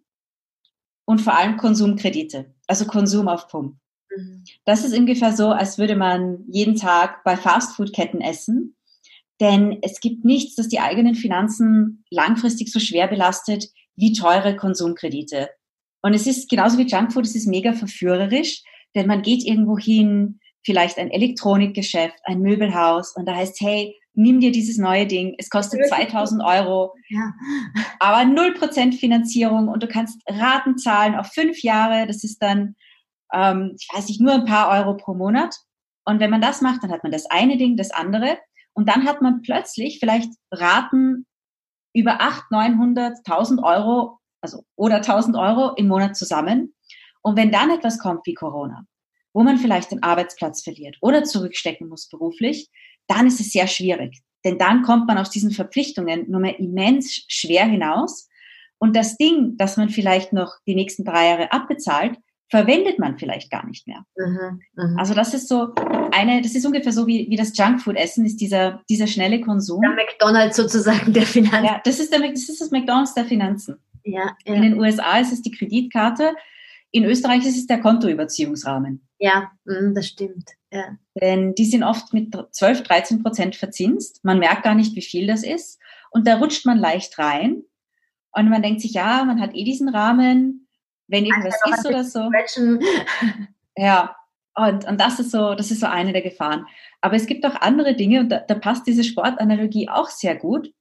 und 1.05 1.19
vor 1.21 1.37
allem 1.37 1.57
Konsumkredite, 1.57 2.53
also 2.67 2.85
Konsum 2.85 3.27
auf 3.27 3.47
Pump. 3.47 3.77
Mhm. 4.15 4.43
Das 4.65 4.83
ist 4.83 4.97
ungefähr 4.97 5.33
so, 5.33 5.49
als 5.49 5.77
würde 5.77 5.95
man 5.95 6.43
jeden 6.47 6.75
Tag 6.75 7.23
bei 7.23 7.37
Fastfood-Ketten 7.37 8.21
essen. 8.21 8.75
Denn 9.39 9.79
es 9.81 9.99
gibt 10.01 10.23
nichts, 10.23 10.55
das 10.55 10.67
die 10.67 10.79
eigenen 10.79 11.15
Finanzen 11.15 12.05
langfristig 12.11 12.71
so 12.71 12.79
schwer 12.79 13.07
belastet 13.07 13.69
wie 13.95 14.13
teure 14.13 14.55
Konsumkredite. 14.55 15.49
Und 16.01 16.13
es 16.13 16.27
ist 16.27 16.49
genauso 16.49 16.77
wie 16.77 16.87
Junkfood, 16.87 17.25
es 17.25 17.35
ist 17.35 17.47
mega 17.47 17.73
verführerisch, 17.73 18.63
denn 18.95 19.07
man 19.07 19.21
geht 19.21 19.43
irgendwo 19.43 19.77
hin, 19.77 20.39
vielleicht 20.63 20.97
ein 20.97 21.11
Elektronikgeschäft, 21.11 22.17
ein 22.25 22.41
Möbelhaus 22.41 23.15
und 23.15 23.25
da 23.25 23.35
heißt, 23.35 23.59
hey, 23.61 23.95
nimm 24.13 24.39
dir 24.39 24.51
dieses 24.51 24.77
neue 24.77 25.07
Ding, 25.07 25.35
es 25.37 25.49
kostet 25.49 25.87
2000 25.87 26.43
Euro, 26.43 26.93
ja. 27.09 27.33
aber 27.99 28.19
0% 28.19 28.93
Finanzierung 28.93 29.69
und 29.69 29.81
du 29.81 29.87
kannst 29.87 30.21
Raten 30.27 30.77
zahlen 30.77 31.15
auf 31.15 31.27
fünf 31.27 31.61
Jahre, 31.63 32.07
das 32.07 32.23
ist 32.23 32.39
dann, 32.41 32.75
ähm, 33.33 33.75
ich 33.79 33.87
weiß 33.93 34.07
nicht, 34.07 34.21
nur 34.21 34.33
ein 34.33 34.45
paar 34.45 34.69
Euro 34.69 34.97
pro 34.97 35.13
Monat. 35.13 35.55
Und 36.03 36.19
wenn 36.19 36.31
man 36.31 36.41
das 36.41 36.61
macht, 36.61 36.83
dann 36.83 36.91
hat 36.91 37.03
man 37.03 37.11
das 37.11 37.27
eine 37.27 37.57
Ding, 37.57 37.77
das 37.77 37.91
andere 37.91 38.37
und 38.73 38.89
dann 38.89 39.05
hat 39.05 39.21
man 39.21 39.41
plötzlich 39.41 39.99
vielleicht 39.99 40.31
Raten 40.51 41.25
über 41.93 42.21
800, 42.21 42.51
900, 42.51 43.17
1000 43.25 43.63
Euro 43.63 44.17
also 44.41 44.65
oder 44.75 44.97
1000 44.97 45.35
Euro 45.37 45.73
im 45.75 45.87
Monat 45.87 46.15
zusammen. 46.15 46.73
Und 47.21 47.37
wenn 47.37 47.51
dann 47.51 47.69
etwas 47.69 47.99
kommt 47.99 48.25
wie 48.25 48.33
Corona, 48.33 48.85
wo 49.33 49.43
man 49.43 49.57
vielleicht 49.57 49.91
den 49.91 50.03
Arbeitsplatz 50.03 50.63
verliert 50.63 50.97
oder 51.01 51.23
zurückstecken 51.23 51.87
muss 51.87 52.09
beruflich, 52.09 52.69
dann 53.07 53.27
ist 53.27 53.39
es 53.39 53.51
sehr 53.51 53.67
schwierig. 53.67 54.21
Denn 54.43 54.57
dann 54.57 54.81
kommt 54.81 55.07
man 55.07 55.17
aus 55.17 55.29
diesen 55.29 55.51
Verpflichtungen 55.51 56.29
nur 56.29 56.39
mehr 56.39 56.59
immens 56.59 57.25
schwer 57.27 57.65
hinaus. 57.65 58.27
Und 58.79 58.95
das 58.95 59.17
Ding, 59.17 59.55
das 59.57 59.77
man 59.77 59.89
vielleicht 59.89 60.33
noch 60.33 60.55
die 60.65 60.75
nächsten 60.75 61.05
drei 61.05 61.27
Jahre 61.27 61.51
abbezahlt, 61.51 62.17
verwendet 62.49 62.99
man 62.99 63.17
vielleicht 63.17 63.49
gar 63.49 63.65
nicht 63.65 63.87
mehr. 63.87 64.03
Mhm, 64.17 64.61
mh. 64.75 64.99
Also 64.99 65.13
das 65.13 65.33
ist 65.33 65.47
so 65.47 65.73
eine, 66.11 66.41
das 66.41 66.53
ist 66.53 66.65
ungefähr 66.65 66.91
so 66.91 67.07
wie, 67.07 67.29
wie 67.29 67.37
das 67.37 67.55
Junkfood-Essen, 67.55 68.25
ist 68.25 68.41
dieser, 68.41 68.81
dieser 68.89 69.07
schnelle 69.07 69.39
Konsum. 69.39 69.81
Der 69.81 69.91
McDonalds 69.91 70.57
sozusagen 70.57 71.13
der 71.13 71.23
Finanzen. 71.23 71.63
Ja, 71.63 71.81
das 71.83 71.99
ist, 71.99 72.11
der, 72.11 72.19
das 72.19 72.49
ist 72.49 72.59
das 72.59 72.71
McDonalds 72.71 73.13
der 73.13 73.25
Finanzen. 73.25 73.77
Ja, 74.03 74.35
ja. 74.45 74.53
In 74.53 74.61
den 74.61 74.79
USA 74.79 75.19
ist 75.19 75.31
es 75.31 75.41
die 75.41 75.51
Kreditkarte, 75.51 76.33
in 76.91 77.05
Österreich 77.05 77.45
ist 77.45 77.57
es 77.57 77.67
der 77.67 77.79
Kontoüberziehungsrahmen. 77.79 79.07
Ja, 79.17 79.51
mm, 79.65 79.93
das 79.93 80.07
stimmt. 80.07 80.51
Ja. 80.71 80.97
Denn 81.19 81.55
die 81.55 81.65
sind 81.65 81.83
oft 81.83 82.13
mit 82.13 82.35
12, 82.51 82.83
13 82.83 83.23
Prozent 83.23 83.55
verzinst. 83.55 84.23
Man 84.23 84.39
merkt 84.39 84.63
gar 84.63 84.75
nicht, 84.75 84.95
wie 84.95 85.01
viel 85.01 85.25
das 85.27 85.43
ist. 85.43 85.79
Und 86.11 86.27
da 86.27 86.37
rutscht 86.37 86.65
man 86.65 86.77
leicht 86.77 87.17
rein. 87.17 87.63
Und 88.33 88.49
man 88.49 88.61
denkt 88.61 88.81
sich, 88.81 88.93
ja, 88.93 89.23
man 89.23 89.41
hat 89.41 89.55
eh 89.55 89.63
diesen 89.63 89.89
Rahmen, 89.89 90.67
wenn 91.07 91.25
irgendwas 91.25 91.59
ist 91.69 91.85
oder 91.85 92.03
so. 92.03 92.29
Ja, 93.77 94.17
und, 94.53 94.85
und 94.85 94.99
das 94.99 95.17
ist 95.21 95.31
so, 95.31 95.55
das 95.55 95.71
ist 95.71 95.79
so 95.79 95.85
eine 95.85 96.11
der 96.11 96.21
Gefahren. 96.21 96.67
Aber 96.99 97.15
es 97.15 97.25
gibt 97.25 97.45
auch 97.45 97.55
andere 97.61 97.95
Dinge, 97.95 98.19
und 98.19 98.29
da, 98.29 98.39
da 98.39 98.55
passt 98.55 98.85
diese 98.85 99.05
Sportanalogie 99.05 99.87
auch 99.87 100.09
sehr 100.09 100.35
gut. 100.35 100.73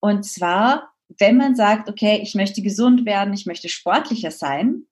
Und 0.00 0.24
zwar, 0.24 0.92
wenn 1.18 1.36
man 1.36 1.54
sagt, 1.56 1.88
okay, 1.88 2.20
ich 2.22 2.34
möchte 2.34 2.62
gesund 2.62 3.06
werden, 3.06 3.34
ich 3.34 3.46
möchte 3.46 3.68
sportlicher 3.68 4.30
sein, 4.30 4.86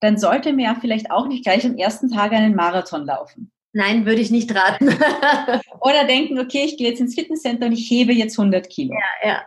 dann 0.00 0.18
sollte 0.18 0.50
man 0.50 0.60
ja 0.60 0.76
vielleicht 0.80 1.10
auch 1.10 1.26
nicht 1.26 1.44
gleich 1.44 1.64
am 1.64 1.76
ersten 1.76 2.10
Tag 2.10 2.32
einen 2.32 2.54
Marathon 2.54 3.06
laufen. 3.06 3.52
Nein, 3.72 4.06
würde 4.06 4.20
ich 4.20 4.30
nicht 4.30 4.54
raten. 4.54 4.88
Oder 5.80 6.04
denken, 6.06 6.38
okay, 6.38 6.64
ich 6.64 6.76
gehe 6.76 6.88
jetzt 6.88 7.00
ins 7.00 7.14
Fitnesscenter 7.14 7.66
und 7.66 7.72
ich 7.72 7.90
hebe 7.90 8.12
jetzt 8.12 8.38
100 8.38 8.68
Kilo. 8.68 8.94
Ja, 8.94 9.28
ja. 9.28 9.42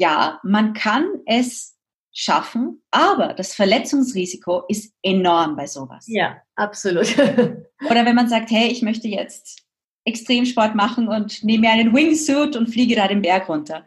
Ja, 0.00 0.40
man 0.44 0.74
kann 0.74 1.06
es 1.26 1.76
schaffen, 2.12 2.82
aber 2.90 3.34
das 3.34 3.54
Verletzungsrisiko 3.54 4.64
ist 4.68 4.92
enorm 5.02 5.56
bei 5.56 5.66
sowas. 5.66 6.04
Ja, 6.08 6.42
absolut. 6.56 7.16
Oder 7.90 8.04
wenn 8.04 8.14
man 8.14 8.28
sagt, 8.28 8.50
hey, 8.50 8.68
ich 8.68 8.82
möchte 8.82 9.08
jetzt 9.08 9.62
Extremsport 10.04 10.74
machen 10.74 11.08
und 11.08 11.44
nehme 11.44 11.62
mir 11.62 11.70
einen 11.70 11.94
Wingsuit 11.94 12.56
und 12.56 12.68
fliege 12.68 12.96
da 12.96 13.08
den 13.08 13.22
Berg 13.22 13.48
runter. 13.48 13.84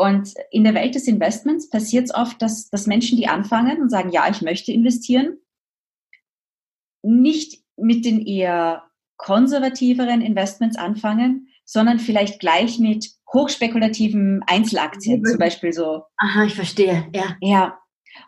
Und 0.00 0.32
in 0.50 0.64
der 0.64 0.72
Welt 0.72 0.94
des 0.94 1.06
Investments 1.08 1.68
passiert 1.68 2.04
es 2.04 2.14
oft, 2.14 2.40
dass, 2.40 2.70
dass 2.70 2.86
Menschen, 2.86 3.18
die 3.18 3.28
anfangen 3.28 3.82
und 3.82 3.90
sagen, 3.90 4.08
ja, 4.12 4.30
ich 4.30 4.40
möchte 4.40 4.72
investieren, 4.72 5.36
nicht 7.02 7.62
mit 7.76 8.06
den 8.06 8.24
eher 8.24 8.84
konservativeren 9.18 10.22
Investments 10.22 10.78
anfangen, 10.78 11.48
sondern 11.66 11.98
vielleicht 11.98 12.40
gleich 12.40 12.78
mit 12.78 13.10
hochspekulativen 13.30 14.42
Einzelaktien, 14.46 15.22
zum 15.22 15.36
Beispiel 15.36 15.74
so. 15.74 16.04
Aha, 16.16 16.44
ich 16.44 16.54
verstehe, 16.54 17.06
ja. 17.14 17.36
Ja. 17.42 17.78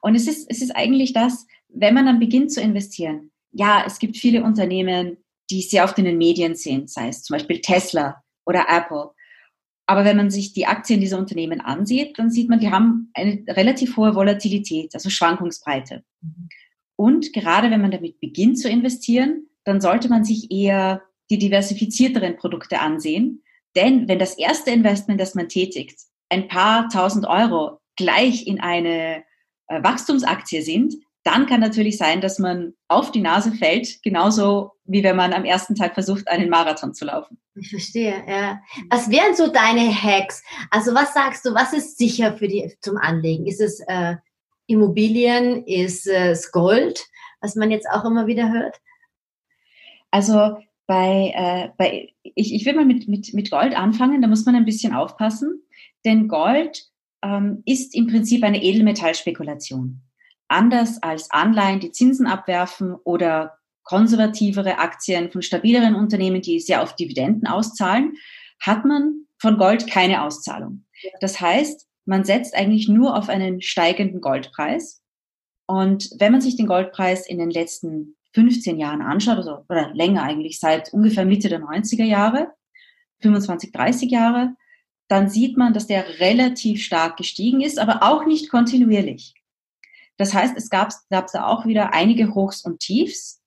Und 0.02 0.14
es 0.14 0.28
ist, 0.28 0.50
es 0.50 0.60
ist 0.60 0.76
eigentlich 0.76 1.14
das, 1.14 1.46
wenn 1.68 1.94
man 1.94 2.04
dann 2.04 2.18
beginnt 2.18 2.52
zu 2.52 2.60
investieren. 2.60 3.30
Ja, 3.50 3.82
es 3.86 3.98
gibt 3.98 4.18
viele 4.18 4.44
Unternehmen, 4.44 5.16
die 5.48 5.62
sehr 5.62 5.84
oft 5.84 5.98
in 5.98 6.04
den 6.04 6.18
Medien 6.18 6.54
sind, 6.54 6.90
sei 6.90 7.08
es 7.08 7.22
zum 7.22 7.34
Beispiel 7.38 7.62
Tesla 7.62 8.22
oder 8.44 8.66
Apple. 8.68 9.12
Aber 9.86 10.04
wenn 10.04 10.16
man 10.16 10.30
sich 10.30 10.52
die 10.52 10.66
Aktien 10.66 11.00
dieser 11.00 11.18
Unternehmen 11.18 11.60
ansieht, 11.60 12.18
dann 12.18 12.30
sieht 12.30 12.48
man, 12.48 12.60
die 12.60 12.70
haben 12.70 13.10
eine 13.14 13.44
relativ 13.48 13.96
hohe 13.96 14.14
Volatilität, 14.14 14.94
also 14.94 15.10
Schwankungsbreite. 15.10 16.04
Mhm. 16.20 16.48
Und 16.96 17.32
gerade 17.32 17.70
wenn 17.70 17.80
man 17.80 17.90
damit 17.90 18.20
beginnt 18.20 18.58
zu 18.58 18.68
investieren, 18.68 19.48
dann 19.64 19.80
sollte 19.80 20.08
man 20.08 20.24
sich 20.24 20.50
eher 20.50 21.02
die 21.30 21.38
diversifizierteren 21.38 22.36
Produkte 22.36 22.80
ansehen. 22.80 23.42
Denn 23.74 24.08
wenn 24.08 24.18
das 24.18 24.38
erste 24.38 24.70
Investment, 24.70 25.20
das 25.20 25.34
man 25.34 25.48
tätigt, 25.48 25.98
ein 26.28 26.48
paar 26.48 26.88
tausend 26.88 27.26
Euro 27.26 27.80
gleich 27.96 28.46
in 28.46 28.60
eine 28.60 29.24
äh, 29.68 29.82
Wachstumsaktie 29.82 30.62
sind, 30.62 30.94
dann 31.24 31.46
kann 31.46 31.60
natürlich 31.60 31.98
sein, 31.98 32.20
dass 32.20 32.38
man 32.38 32.74
auf 32.88 33.12
die 33.12 33.20
Nase 33.20 33.52
fällt, 33.52 34.02
genauso 34.02 34.72
wie 34.84 35.04
wenn 35.04 35.16
man 35.16 35.32
am 35.32 35.44
ersten 35.44 35.74
Tag 35.74 35.94
versucht, 35.94 36.26
einen 36.28 36.50
Marathon 36.50 36.94
zu 36.94 37.04
laufen. 37.04 37.38
Ich 37.54 37.70
verstehe, 37.70 38.24
ja. 38.26 38.60
Was 38.90 39.10
wären 39.10 39.36
so 39.36 39.52
deine 39.52 39.90
Hacks? 39.90 40.42
Also 40.70 40.94
was 40.94 41.14
sagst 41.14 41.44
du, 41.44 41.54
was 41.54 41.72
ist 41.72 41.98
sicher 41.98 42.36
für 42.36 42.48
die 42.48 42.74
zum 42.80 42.96
Anlegen? 42.96 43.46
Ist 43.46 43.60
es 43.60 43.80
äh, 43.86 44.16
Immobilien, 44.66 45.64
ist 45.64 46.06
es 46.06 46.50
Gold, 46.50 47.06
was 47.40 47.54
man 47.54 47.70
jetzt 47.70 47.88
auch 47.88 48.04
immer 48.04 48.26
wieder 48.26 48.52
hört? 48.52 48.80
Also 50.10 50.56
bei, 50.86 51.32
äh, 51.34 51.68
bei 51.78 52.08
ich, 52.22 52.54
ich 52.54 52.66
will 52.66 52.74
mal 52.74 52.84
mit, 52.84 53.06
mit, 53.08 53.32
mit 53.32 53.50
Gold 53.50 53.76
anfangen, 53.76 54.22
da 54.22 54.28
muss 54.28 54.44
man 54.44 54.56
ein 54.56 54.64
bisschen 54.64 54.92
aufpassen, 54.94 55.62
denn 56.04 56.26
Gold 56.26 56.86
ähm, 57.22 57.62
ist 57.64 57.94
im 57.94 58.08
Prinzip 58.08 58.42
eine 58.42 58.62
Edelmetallspekulation 58.62 60.02
anders 60.52 61.02
als 61.02 61.30
Anleihen, 61.30 61.80
die 61.80 61.92
Zinsen 61.92 62.26
abwerfen 62.26 62.94
oder 63.04 63.58
konservativere 63.82 64.78
Aktien 64.78 65.30
von 65.30 65.42
stabileren 65.42 65.94
Unternehmen, 65.94 66.40
die 66.40 66.60
sehr 66.60 66.82
auf 66.82 66.94
Dividenden 66.94 67.46
auszahlen, 67.46 68.14
hat 68.60 68.84
man 68.84 69.26
von 69.38 69.58
Gold 69.58 69.90
keine 69.90 70.22
Auszahlung. 70.22 70.84
Das 71.20 71.40
heißt, 71.40 71.88
man 72.04 72.24
setzt 72.24 72.54
eigentlich 72.54 72.88
nur 72.88 73.16
auf 73.16 73.28
einen 73.28 73.60
steigenden 73.60 74.20
Goldpreis. 74.20 75.02
Und 75.66 76.10
wenn 76.18 76.32
man 76.32 76.40
sich 76.40 76.56
den 76.56 76.66
Goldpreis 76.66 77.26
in 77.26 77.38
den 77.38 77.50
letzten 77.50 78.16
15 78.34 78.78
Jahren 78.78 79.02
anschaut, 79.02 79.38
also, 79.38 79.64
oder 79.68 79.92
länger 79.94 80.22
eigentlich, 80.22 80.58
seit 80.58 80.92
ungefähr 80.92 81.24
Mitte 81.24 81.48
der 81.48 81.60
90er 81.60 82.04
Jahre, 82.04 82.52
25, 83.20 83.72
30 83.72 84.10
Jahre, 84.10 84.54
dann 85.08 85.28
sieht 85.28 85.56
man, 85.56 85.74
dass 85.74 85.86
der 85.86 86.20
relativ 86.20 86.82
stark 86.82 87.16
gestiegen 87.16 87.60
ist, 87.60 87.78
aber 87.78 88.02
auch 88.02 88.26
nicht 88.26 88.50
kontinuierlich. 88.50 89.34
Das 90.22 90.34
heißt, 90.34 90.56
es 90.56 90.70
gab, 90.70 90.92
gab 91.10 91.32
da 91.32 91.48
auch 91.48 91.66
wieder 91.66 91.94
einige 91.94 92.32
Hochs 92.32 92.64
und 92.64 92.78
Tiefs. 92.78 93.42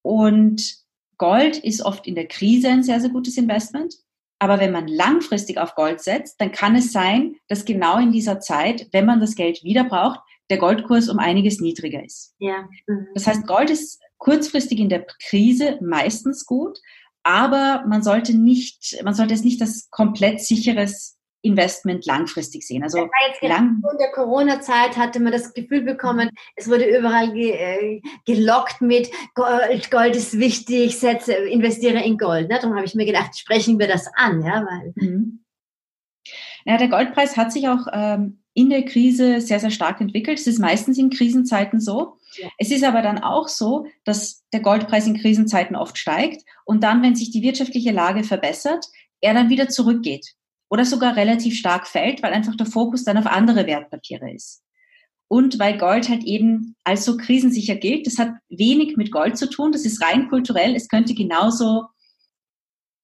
Und 0.00 0.76
Gold 1.18 1.56
ist 1.56 1.82
oft 1.82 2.06
in 2.06 2.14
der 2.14 2.28
Krise 2.28 2.68
ein 2.68 2.84
sehr, 2.84 3.00
sehr 3.00 3.10
gutes 3.10 3.36
Investment. 3.36 3.96
Aber 4.38 4.60
wenn 4.60 4.70
man 4.70 4.86
langfristig 4.86 5.58
auf 5.58 5.74
Gold 5.74 6.00
setzt, 6.00 6.40
dann 6.40 6.52
kann 6.52 6.76
es 6.76 6.92
sein, 6.92 7.34
dass 7.48 7.64
genau 7.64 7.98
in 7.98 8.12
dieser 8.12 8.38
Zeit, 8.38 8.86
wenn 8.92 9.06
man 9.06 9.18
das 9.18 9.34
Geld 9.34 9.64
wieder 9.64 9.82
braucht, 9.82 10.20
der 10.50 10.58
Goldkurs 10.58 11.08
um 11.08 11.18
einiges 11.18 11.58
niedriger 11.58 12.04
ist. 12.04 12.36
Ja. 12.38 12.68
Mhm. 12.86 13.08
Das 13.14 13.26
heißt, 13.26 13.44
Gold 13.48 13.70
ist 13.70 14.00
kurzfristig 14.18 14.78
in 14.78 14.88
der 14.88 15.04
Krise 15.20 15.80
meistens 15.82 16.46
gut, 16.46 16.78
aber 17.24 17.84
man 17.88 18.04
sollte 18.04 18.38
nicht, 18.38 19.02
man 19.02 19.14
sollte 19.14 19.34
es 19.34 19.42
nicht 19.42 19.60
als 19.60 19.90
komplett 19.90 20.40
sicheres 20.42 21.13
Investment 21.44 22.06
langfristig 22.06 22.66
sehen. 22.66 22.82
Also 22.82 23.08
lang 23.42 23.82
in 23.92 23.98
der 23.98 24.10
Corona-Zeit 24.12 24.96
hatte 24.96 25.20
man 25.20 25.32
das 25.32 25.52
Gefühl 25.52 25.82
bekommen, 25.82 26.30
es 26.56 26.68
wurde 26.68 26.84
überall 26.84 27.32
ge, 27.32 27.50
äh, 27.50 28.00
gelockt 28.24 28.80
mit 28.80 29.10
Gold, 29.34 29.90
Gold 29.90 30.16
ist 30.16 30.38
wichtig, 30.38 30.98
setze, 30.98 31.34
investiere 31.34 32.02
in 32.02 32.16
Gold. 32.16 32.48
Ne? 32.48 32.58
Darum 32.60 32.76
habe 32.76 32.86
ich 32.86 32.94
mir 32.94 33.04
gedacht, 33.04 33.38
sprechen 33.38 33.78
wir 33.78 33.86
das 33.86 34.08
an, 34.16 34.42
ja, 34.42 34.66
weil. 34.66 34.92
Mhm. 34.96 35.40
Ja, 36.64 36.78
der 36.78 36.88
Goldpreis 36.88 37.36
hat 37.36 37.52
sich 37.52 37.68
auch 37.68 37.86
ähm, 37.92 38.42
in 38.54 38.70
der 38.70 38.86
Krise 38.86 39.42
sehr, 39.42 39.60
sehr 39.60 39.70
stark 39.70 40.00
entwickelt. 40.00 40.38
Es 40.38 40.46
ist 40.46 40.58
meistens 40.58 40.96
in 40.96 41.10
Krisenzeiten 41.10 41.78
so. 41.78 42.16
Ja. 42.38 42.48
Es 42.56 42.70
ist 42.70 42.84
aber 42.84 43.02
dann 43.02 43.22
auch 43.22 43.48
so, 43.48 43.86
dass 44.04 44.44
der 44.54 44.60
Goldpreis 44.60 45.06
in 45.06 45.20
Krisenzeiten 45.20 45.76
oft 45.76 45.98
steigt 45.98 46.42
und 46.64 46.82
dann, 46.82 47.02
wenn 47.02 47.14
sich 47.14 47.30
die 47.30 47.42
wirtschaftliche 47.42 47.92
Lage 47.92 48.24
verbessert, 48.24 48.86
er 49.20 49.34
dann 49.34 49.50
wieder 49.50 49.68
zurückgeht 49.68 50.34
oder 50.74 50.84
sogar 50.84 51.14
relativ 51.14 51.56
stark 51.56 51.86
fällt, 51.86 52.20
weil 52.20 52.32
einfach 52.32 52.56
der 52.56 52.66
Fokus 52.66 53.04
dann 53.04 53.16
auf 53.16 53.26
andere 53.26 53.64
Wertpapiere 53.68 54.32
ist. 54.34 54.64
Und 55.28 55.60
weil 55.60 55.78
Gold 55.78 56.08
halt 56.08 56.24
eben 56.24 56.74
als 56.82 57.04
so 57.04 57.16
krisensicher 57.16 57.76
gilt, 57.76 58.08
das 58.08 58.18
hat 58.18 58.32
wenig 58.48 58.96
mit 58.96 59.12
Gold 59.12 59.38
zu 59.38 59.48
tun, 59.48 59.70
das 59.70 59.84
ist 59.84 60.02
rein 60.02 60.28
kulturell, 60.28 60.74
es 60.74 60.88
könnte 60.88 61.14
genauso 61.14 61.84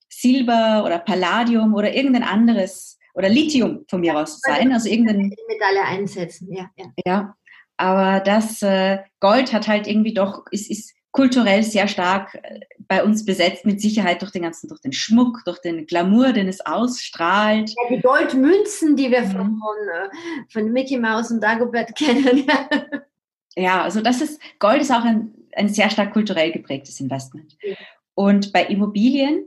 Silber 0.08 0.82
oder 0.84 0.98
Palladium 0.98 1.72
oder 1.74 1.94
irgendein 1.94 2.24
anderes 2.24 2.98
oder 3.14 3.28
Lithium 3.28 3.84
von 3.88 4.00
mir 4.00 4.18
aus 4.18 4.40
sein, 4.40 4.72
also 4.72 4.88
irgendein 4.88 5.32
Metalle 5.46 5.84
einsetzen, 5.86 6.52
ja, 6.52 6.68
ja. 6.76 6.86
Ja, 7.06 7.34
aber 7.76 8.18
das 8.18 8.62
äh, 8.62 8.98
Gold 9.20 9.52
hat 9.52 9.68
halt 9.68 9.86
irgendwie 9.86 10.14
doch, 10.14 10.42
ist, 10.50 10.68
ist 10.68 10.92
kulturell 11.12 11.62
sehr 11.62 11.88
stark 11.88 12.34
äh, 12.42 12.60
bei 12.88 13.04
uns 13.04 13.24
besetzt, 13.24 13.64
mit 13.66 13.80
Sicherheit 13.80 14.22
durch 14.22 14.32
den 14.32 14.42
ganzen, 14.42 14.68
durch 14.68 14.80
den 14.80 14.92
Schmuck, 14.92 15.42
durch 15.44 15.60
den 15.60 15.86
Glamour, 15.86 16.32
den 16.32 16.48
es 16.48 16.64
ausstrahlt. 16.64 17.70
Ja, 17.70 17.96
die 17.96 18.02
Goldmünzen, 18.02 18.96
die 18.96 19.10
wir 19.10 19.22
mhm. 19.22 19.32
von, 19.32 19.44
äh, 19.48 20.08
von 20.48 20.72
Mickey 20.72 20.98
Mouse 20.98 21.30
und 21.30 21.42
Dagobert 21.42 21.94
kennen. 21.96 22.44
ja, 23.56 23.82
also 23.82 24.00
das 24.00 24.20
ist, 24.20 24.40
Gold 24.58 24.82
ist 24.82 24.90
auch 24.90 25.04
ein, 25.04 25.34
ein 25.54 25.68
sehr 25.68 25.90
stark 25.90 26.12
kulturell 26.12 26.52
geprägtes 26.52 27.00
Investment. 27.00 27.56
Ja. 27.62 27.76
Und 28.14 28.52
bei 28.52 28.64
Immobilien 28.66 29.46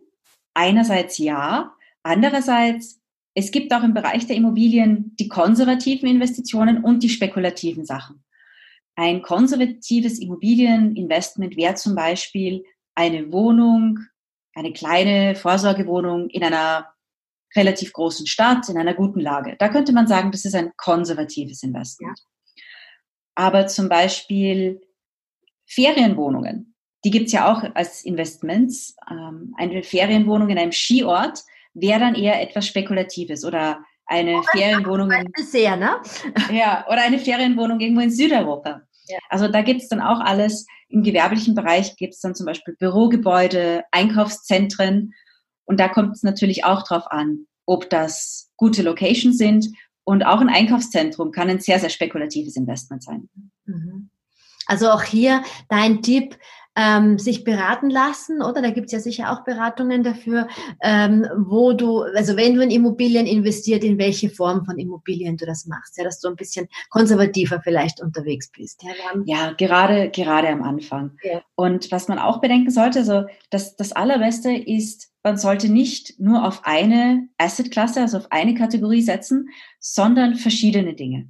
einerseits 0.54 1.18
ja, 1.18 1.74
andererseits 2.04 3.00
es 3.36 3.52
gibt 3.52 3.74
auch 3.74 3.84
im 3.84 3.94
Bereich 3.94 4.28
der 4.28 4.36
Immobilien 4.36 5.16
die 5.20 5.28
konservativen 5.28 6.08
Investitionen 6.08 6.84
und 6.84 7.04
die 7.04 7.10
spekulativen 7.10 7.86
Sachen. 7.86 8.24
Ein 8.96 9.22
konservatives 9.22 10.20
Immobilieninvestment 10.20 11.58
wäre 11.58 11.76
zum 11.76 11.96
Beispiel 11.96 12.64
eine 12.96 13.32
Wohnung, 13.32 14.00
eine 14.54 14.72
kleine 14.72 15.36
Vorsorgewohnung 15.36 16.30
in 16.30 16.44
einer 16.44 16.94
relativ 17.56 17.94
großen 17.94 18.28
Stadt, 18.28 18.70
in 18.70 18.78
einer 18.78 18.94
guten 18.94 19.20
Lage. 19.20 19.56
Da 19.58 19.70
könnte 19.70 19.94
man 19.94 20.08
sagen, 20.08 20.32
das 20.32 20.46
ist 20.46 20.56
ein 20.56 20.72
konservatives 20.78 21.64
Investment. 21.64 22.20
Ja. 22.20 22.64
Aber 23.36 23.68
zum 23.68 23.90
Beispiel 23.90 24.82
Ferienwohnungen, 25.66 26.76
die 27.04 27.12
gibt's 27.12 27.32
ja 27.32 27.52
auch 27.52 27.64
als 27.76 28.06
Investments. 28.06 28.96
Ähm, 29.10 29.54
eine 29.58 29.84
Ferienwohnung 29.84 30.50
in 30.50 30.58
einem 30.58 30.72
Skiort 30.72 31.44
wäre 31.74 32.00
dann 32.00 32.16
eher 32.16 32.42
etwas 32.42 32.68
Spekulatives 32.68 33.44
oder 33.44 33.84
eine 34.06 34.38
oh, 34.38 34.44
Ferienwohnung. 34.52 35.12
Sehr, 35.38 35.76
ne? 35.76 36.02
Ja, 36.52 36.86
oder 36.88 37.02
eine 37.02 37.20
Ferienwohnung 37.20 37.80
irgendwo 37.80 38.02
in 38.02 38.12
Südeuropa. 38.12 38.82
Ja. 39.08 39.18
Also 39.30 39.48
da 39.48 39.62
gibt's 39.62 39.88
dann 39.88 40.02
auch 40.02 40.20
alles. 40.20 40.66
Im 40.90 41.04
gewerblichen 41.04 41.56
Bereich 41.56 41.96
gibt's 41.96 42.22
dann 42.22 42.36
zum 42.36 42.46
Beispiel 42.46 42.76
Bürogebäude, 42.76 43.84
Einkaufszentren. 43.92 45.14
Und 45.66 45.80
da 45.80 45.88
kommt 45.88 46.16
es 46.16 46.24
natürlich 46.24 46.66
auch 46.66 46.84
drauf 46.84 47.06
an, 47.08 47.48
ob 47.66 47.90
das 47.90 48.52
gute 48.58 48.84
Locations 48.84 49.38
sind. 49.38 49.68
Und 50.04 50.26
auch 50.26 50.42
ein 50.42 50.50
Einkaufszentrum 50.50 51.32
kann 51.32 51.50
ein 51.50 51.60
sehr, 51.60 51.80
sehr 51.80 51.90
spekulatives 51.90 52.56
Investment 52.56 53.04
sein. 53.04 53.30
Mhm. 53.66 54.10
Also 54.66 54.90
auch 54.90 55.04
hier 55.04 55.44
dein 55.70 56.02
Tipp, 56.02 56.38
ähm, 56.76 57.20
sich 57.20 57.44
beraten 57.44 57.90
lassen, 57.90 58.42
oder? 58.42 58.62
Da 58.62 58.72
gibt's 58.72 58.92
ja 58.92 59.00
sicher 59.00 59.32
auch 59.32 59.44
Beratungen 59.44 60.04
dafür, 60.04 60.48
ähm, 60.82 61.28
wo 61.38 61.74
du, 61.74 62.02
also 62.02 62.36
wenn 62.36 62.56
du 62.56 62.62
in 62.62 62.72
Immobilien 62.72 63.28
investiert, 63.28 63.84
in 63.84 63.98
welche 63.98 64.30
Form 64.30 64.66
von 64.66 64.80
Immobilien 64.80 65.38
du 65.38 65.46
das 65.46 65.66
machst, 65.66 65.98
ja, 65.98 66.04
dass 66.04 66.20
du 66.20 66.30
ein 66.30 66.36
bisschen 66.36 66.68
konservativer 66.90 67.62
vielleicht 67.64 68.02
unterwegs 68.02 68.50
bist. 68.52 68.84
Ja, 68.84 68.92
ja 69.26 69.54
gerade, 69.54 70.10
gerade 70.10 70.50
am 70.50 70.64
Anfang. 70.64 71.18
Ja. 71.24 71.42
Und 71.56 71.92
was 71.92 72.08
man 72.08 72.20
auch 72.20 72.42
bedenken 72.42 72.72
sollte, 72.72 73.00
also 73.00 73.26
das, 73.50 73.76
das 73.76 73.92
Allerbeste 73.92 74.52
ist, 74.52 75.10
man 75.22 75.38
sollte 75.38 75.70
nicht 75.70 76.20
nur 76.20 76.46
auf 76.46 76.62
eine 76.66 77.30
Assetklasse, 77.38 78.02
also 78.02 78.18
auf 78.18 78.32
eine 78.32 78.56
Kategorie 78.56 79.02
setzen, 79.02 79.50
sondern 79.80 80.36
verschiedene 80.36 80.96
Dinge. 80.96 81.30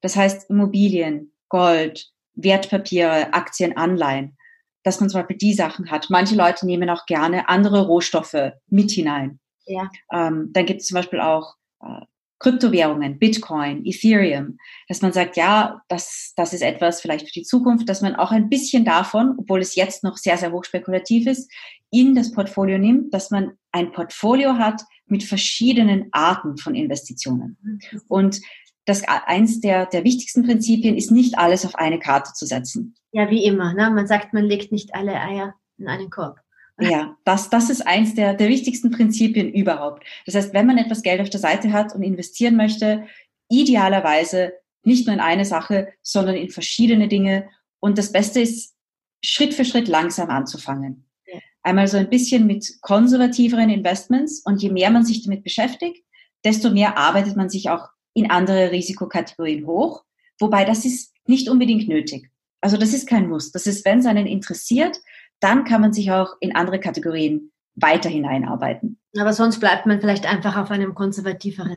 Das 0.00 0.16
heißt 0.16 0.50
Immobilien, 0.50 1.32
Gold, 1.48 2.10
Wertpapiere, 2.34 3.32
Aktien, 3.34 3.76
Anleihen 3.76 4.36
dass 4.84 5.00
man 5.00 5.10
zum 5.10 5.20
Beispiel 5.20 5.38
die 5.38 5.54
Sachen 5.54 5.90
hat. 5.90 6.08
Manche 6.10 6.36
Leute 6.36 6.66
nehmen 6.66 6.88
auch 6.90 7.06
gerne 7.06 7.48
andere 7.48 7.86
Rohstoffe 7.86 8.52
mit 8.68 8.92
hinein. 8.92 9.40
Ja. 9.66 9.90
Ähm, 10.12 10.50
dann 10.52 10.66
gibt 10.66 10.82
es 10.82 10.86
zum 10.86 10.94
Beispiel 10.94 11.20
auch 11.20 11.54
äh, 11.80 12.02
Kryptowährungen, 12.38 13.18
Bitcoin, 13.18 13.86
Ethereum, 13.86 14.58
dass 14.88 15.00
man 15.00 15.12
sagt, 15.12 15.36
ja, 15.36 15.80
das, 15.88 16.34
das 16.36 16.52
ist 16.52 16.62
etwas 16.62 17.00
vielleicht 17.00 17.26
für 17.26 17.32
die 17.32 17.44
Zukunft, 17.44 17.88
dass 17.88 18.02
man 18.02 18.14
auch 18.16 18.32
ein 18.32 18.50
bisschen 18.50 18.84
davon, 18.84 19.34
obwohl 19.38 19.60
es 19.60 19.74
jetzt 19.74 20.04
noch 20.04 20.18
sehr, 20.18 20.36
sehr 20.36 20.52
hoch 20.52 20.64
spekulativ 20.64 21.26
ist, 21.26 21.50
in 21.90 22.14
das 22.14 22.32
Portfolio 22.32 22.76
nimmt, 22.76 23.14
dass 23.14 23.30
man 23.30 23.52
ein 23.72 23.92
Portfolio 23.92 24.58
hat 24.58 24.82
mit 25.06 25.24
verschiedenen 25.24 26.08
Arten 26.12 26.58
von 26.58 26.74
Investitionen. 26.74 27.56
Mhm. 27.62 27.80
Und 28.08 28.40
das 28.84 29.02
eins 29.06 29.60
der, 29.60 29.86
der 29.86 30.04
wichtigsten 30.04 30.44
Prinzipien 30.44 30.96
ist 30.96 31.10
nicht 31.10 31.38
alles 31.38 31.64
auf 31.64 31.74
eine 31.74 31.98
Karte 31.98 32.32
zu 32.34 32.46
setzen. 32.46 32.94
Ja, 33.12 33.30
wie 33.30 33.44
immer. 33.44 33.72
Ne? 33.72 33.90
Man 33.90 34.06
sagt, 34.06 34.34
man 34.34 34.44
legt 34.44 34.72
nicht 34.72 34.94
alle 34.94 35.20
Eier 35.20 35.54
in 35.78 35.88
einen 35.88 36.10
Korb. 36.10 36.40
Ja, 36.80 37.16
das, 37.24 37.50
das 37.50 37.70
ist 37.70 37.86
eins 37.86 38.16
der, 38.16 38.34
der 38.34 38.48
wichtigsten 38.48 38.90
Prinzipien 38.90 39.52
überhaupt. 39.52 40.04
Das 40.26 40.34
heißt, 40.34 40.54
wenn 40.54 40.66
man 40.66 40.76
etwas 40.76 41.02
Geld 41.02 41.20
auf 41.20 41.30
der 41.30 41.38
Seite 41.38 41.72
hat 41.72 41.94
und 41.94 42.02
investieren 42.02 42.56
möchte, 42.56 43.06
idealerweise 43.48 44.54
nicht 44.82 45.06
nur 45.06 45.14
in 45.14 45.20
eine 45.20 45.44
Sache, 45.44 45.92
sondern 46.02 46.34
in 46.34 46.50
verschiedene 46.50 47.06
Dinge. 47.06 47.48
Und 47.78 47.96
das 47.96 48.10
Beste 48.10 48.40
ist, 48.40 48.74
Schritt 49.22 49.54
für 49.54 49.64
Schritt 49.64 49.86
langsam 49.86 50.30
anzufangen. 50.30 51.06
Ja. 51.26 51.38
Einmal 51.62 51.86
so 51.86 51.96
ein 51.96 52.10
bisschen 52.10 52.46
mit 52.46 52.78
konservativeren 52.82 53.70
Investments 53.70 54.42
und 54.44 54.60
je 54.60 54.70
mehr 54.70 54.90
man 54.90 55.04
sich 55.04 55.22
damit 55.22 55.44
beschäftigt, 55.44 56.04
desto 56.44 56.70
mehr 56.70 56.98
arbeitet 56.98 57.36
man 57.36 57.48
sich 57.48 57.70
auch 57.70 57.88
in 58.14 58.30
andere 58.30 58.70
Risikokategorien 58.70 59.66
hoch. 59.66 60.04
Wobei 60.40 60.64
das 60.64 60.84
ist 60.84 61.12
nicht 61.26 61.48
unbedingt 61.48 61.88
nötig. 61.88 62.30
Also 62.60 62.76
das 62.76 62.94
ist 62.94 63.06
kein 63.06 63.28
Muss. 63.28 63.52
Das 63.52 63.66
ist, 63.66 63.84
wenn 63.84 63.98
es 63.98 64.06
einen 64.06 64.26
interessiert, 64.26 64.98
dann 65.40 65.64
kann 65.64 65.80
man 65.80 65.92
sich 65.92 66.10
auch 66.10 66.34
in 66.40 66.54
andere 66.56 66.80
Kategorien 66.80 67.52
weiter 67.74 68.08
hineinarbeiten. 68.08 68.98
Aber 69.18 69.32
sonst 69.32 69.60
bleibt 69.60 69.86
man 69.86 70.00
vielleicht 70.00 70.26
einfach 70.26 70.56
auf 70.56 70.70
einem 70.70 70.94
konservativeren 70.94 71.76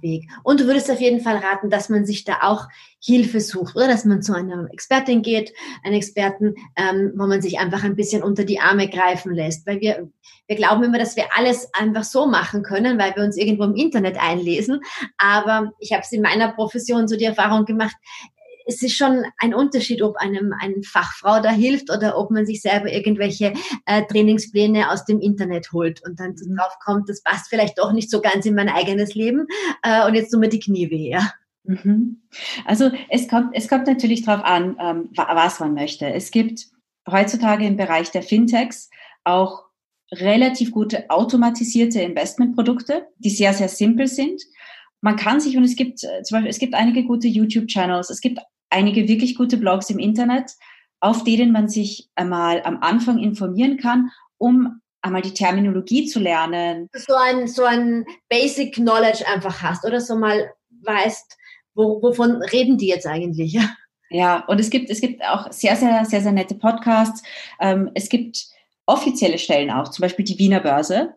Weg. 0.00 0.28
Und 0.42 0.60
du 0.60 0.66
würdest 0.66 0.90
auf 0.90 1.00
jeden 1.00 1.20
Fall 1.20 1.36
raten, 1.36 1.70
dass 1.70 1.88
man 1.88 2.04
sich 2.04 2.24
da 2.24 2.38
auch 2.42 2.68
Hilfe 3.02 3.40
sucht 3.40 3.74
oder 3.74 3.88
dass 3.88 4.04
man 4.04 4.22
zu 4.22 4.34
einer 4.34 4.68
Expertin 4.70 5.22
geht, 5.22 5.52
einen 5.82 5.94
Experten, 5.94 6.54
ähm, 6.76 7.12
wo 7.16 7.26
man 7.26 7.40
sich 7.40 7.58
einfach 7.58 7.82
ein 7.82 7.96
bisschen 7.96 8.22
unter 8.22 8.44
die 8.44 8.60
Arme 8.60 8.88
greifen 8.88 9.34
lässt. 9.34 9.66
Weil 9.66 9.80
wir, 9.80 10.08
wir 10.46 10.56
glauben 10.56 10.84
immer, 10.84 10.98
dass 10.98 11.16
wir 11.16 11.24
alles 11.36 11.72
einfach 11.72 12.04
so 12.04 12.26
machen 12.26 12.62
können, 12.62 12.98
weil 12.98 13.16
wir 13.16 13.24
uns 13.24 13.36
irgendwo 13.36 13.64
im 13.64 13.74
Internet 13.74 14.18
einlesen. 14.20 14.80
Aber 15.16 15.72
ich 15.78 15.92
habe 15.92 16.02
es 16.02 16.12
in 16.12 16.22
meiner 16.22 16.52
Profession 16.52 17.08
so 17.08 17.16
die 17.16 17.24
Erfahrung 17.24 17.64
gemacht, 17.64 17.96
es 18.66 18.82
ist 18.82 18.96
schon 18.96 19.24
ein 19.38 19.54
Unterschied, 19.54 20.02
ob 20.02 20.16
einem 20.16 20.54
eine 20.60 20.82
Fachfrau 20.82 21.40
da 21.40 21.50
hilft 21.50 21.90
oder 21.90 22.18
ob 22.18 22.30
man 22.30 22.46
sich 22.46 22.62
selber 22.62 22.92
irgendwelche 22.92 23.52
äh, 23.86 24.02
Trainingspläne 24.06 24.90
aus 24.90 25.04
dem 25.04 25.20
Internet 25.20 25.72
holt 25.72 26.02
und 26.06 26.18
dann 26.20 26.30
mhm. 26.30 26.56
drauf 26.56 26.76
kommt, 26.84 27.08
das 27.08 27.22
passt 27.22 27.48
vielleicht 27.48 27.78
doch 27.78 27.92
nicht 27.92 28.10
so 28.10 28.20
ganz 28.20 28.46
in 28.46 28.54
mein 28.54 28.68
eigenes 28.68 29.14
Leben 29.14 29.46
äh, 29.82 30.06
und 30.06 30.14
jetzt 30.14 30.30
tun 30.30 30.40
mir 30.40 30.48
die 30.48 30.60
Knie 30.60 30.90
weh. 30.90 31.10
Ja. 31.10 31.32
Mhm. 31.64 32.22
Also 32.64 32.90
es 33.08 33.28
kommt, 33.28 33.50
es 33.54 33.68
kommt 33.68 33.86
natürlich 33.86 34.24
darauf 34.24 34.44
an, 34.44 34.76
ähm, 34.80 35.08
was 35.14 35.60
man 35.60 35.74
möchte. 35.74 36.06
Es 36.06 36.30
gibt 36.30 36.66
heutzutage 37.10 37.66
im 37.66 37.76
Bereich 37.76 38.10
der 38.10 38.22
Fintechs 38.22 38.90
auch 39.24 39.64
relativ 40.12 40.72
gute 40.72 41.08
automatisierte 41.08 42.00
Investmentprodukte, 42.00 43.06
die 43.18 43.30
sehr, 43.30 43.54
sehr 43.54 43.68
simpel 43.68 44.06
sind. 44.06 44.42
Man 45.02 45.16
kann 45.16 45.40
sich, 45.40 45.56
und 45.56 45.64
es 45.64 45.76
gibt 45.76 46.02
äh, 46.04 46.22
zum 46.22 46.36
Beispiel, 46.36 46.50
es 46.50 46.58
gibt 46.58 46.74
einige 46.74 47.04
gute 47.04 47.28
YouTube-Channels, 47.28 48.08
es 48.08 48.20
gibt 48.20 48.38
einige 48.70 49.06
wirklich 49.06 49.34
gute 49.34 49.58
Blogs 49.58 49.90
im 49.90 49.98
Internet, 49.98 50.52
auf 51.00 51.24
denen 51.24 51.52
man 51.52 51.68
sich 51.68 52.08
einmal 52.14 52.62
am 52.62 52.78
Anfang 52.80 53.18
informieren 53.18 53.76
kann, 53.76 54.10
um 54.38 54.80
einmal 55.02 55.22
die 55.22 55.34
Terminologie 55.34 56.06
zu 56.06 56.20
lernen. 56.20 56.88
So 56.94 57.14
ein, 57.14 57.48
so 57.48 57.64
ein 57.64 58.06
Basic 58.28 58.74
Knowledge 58.74 59.26
einfach 59.26 59.60
hast 59.60 59.84
oder 59.84 60.00
so 60.00 60.16
mal 60.16 60.52
weißt, 60.82 61.36
wo, 61.74 62.00
wovon 62.00 62.42
reden 62.42 62.78
die 62.78 62.88
jetzt 62.88 63.06
eigentlich? 63.06 63.58
Ja, 64.14 64.44
und 64.46 64.60
es 64.60 64.68
gibt, 64.68 64.90
es 64.90 65.00
gibt 65.00 65.24
auch 65.24 65.50
sehr, 65.50 65.74
sehr, 65.74 66.04
sehr, 66.04 66.20
sehr 66.20 66.32
nette 66.32 66.54
Podcasts. 66.54 67.22
Ähm, 67.58 67.90
es 67.94 68.10
gibt 68.10 68.44
offizielle 68.84 69.38
Stellen 69.38 69.70
auch, 69.70 69.88
zum 69.88 70.02
Beispiel 70.02 70.26
die 70.26 70.38
Wiener 70.38 70.60
Börse. 70.60 71.14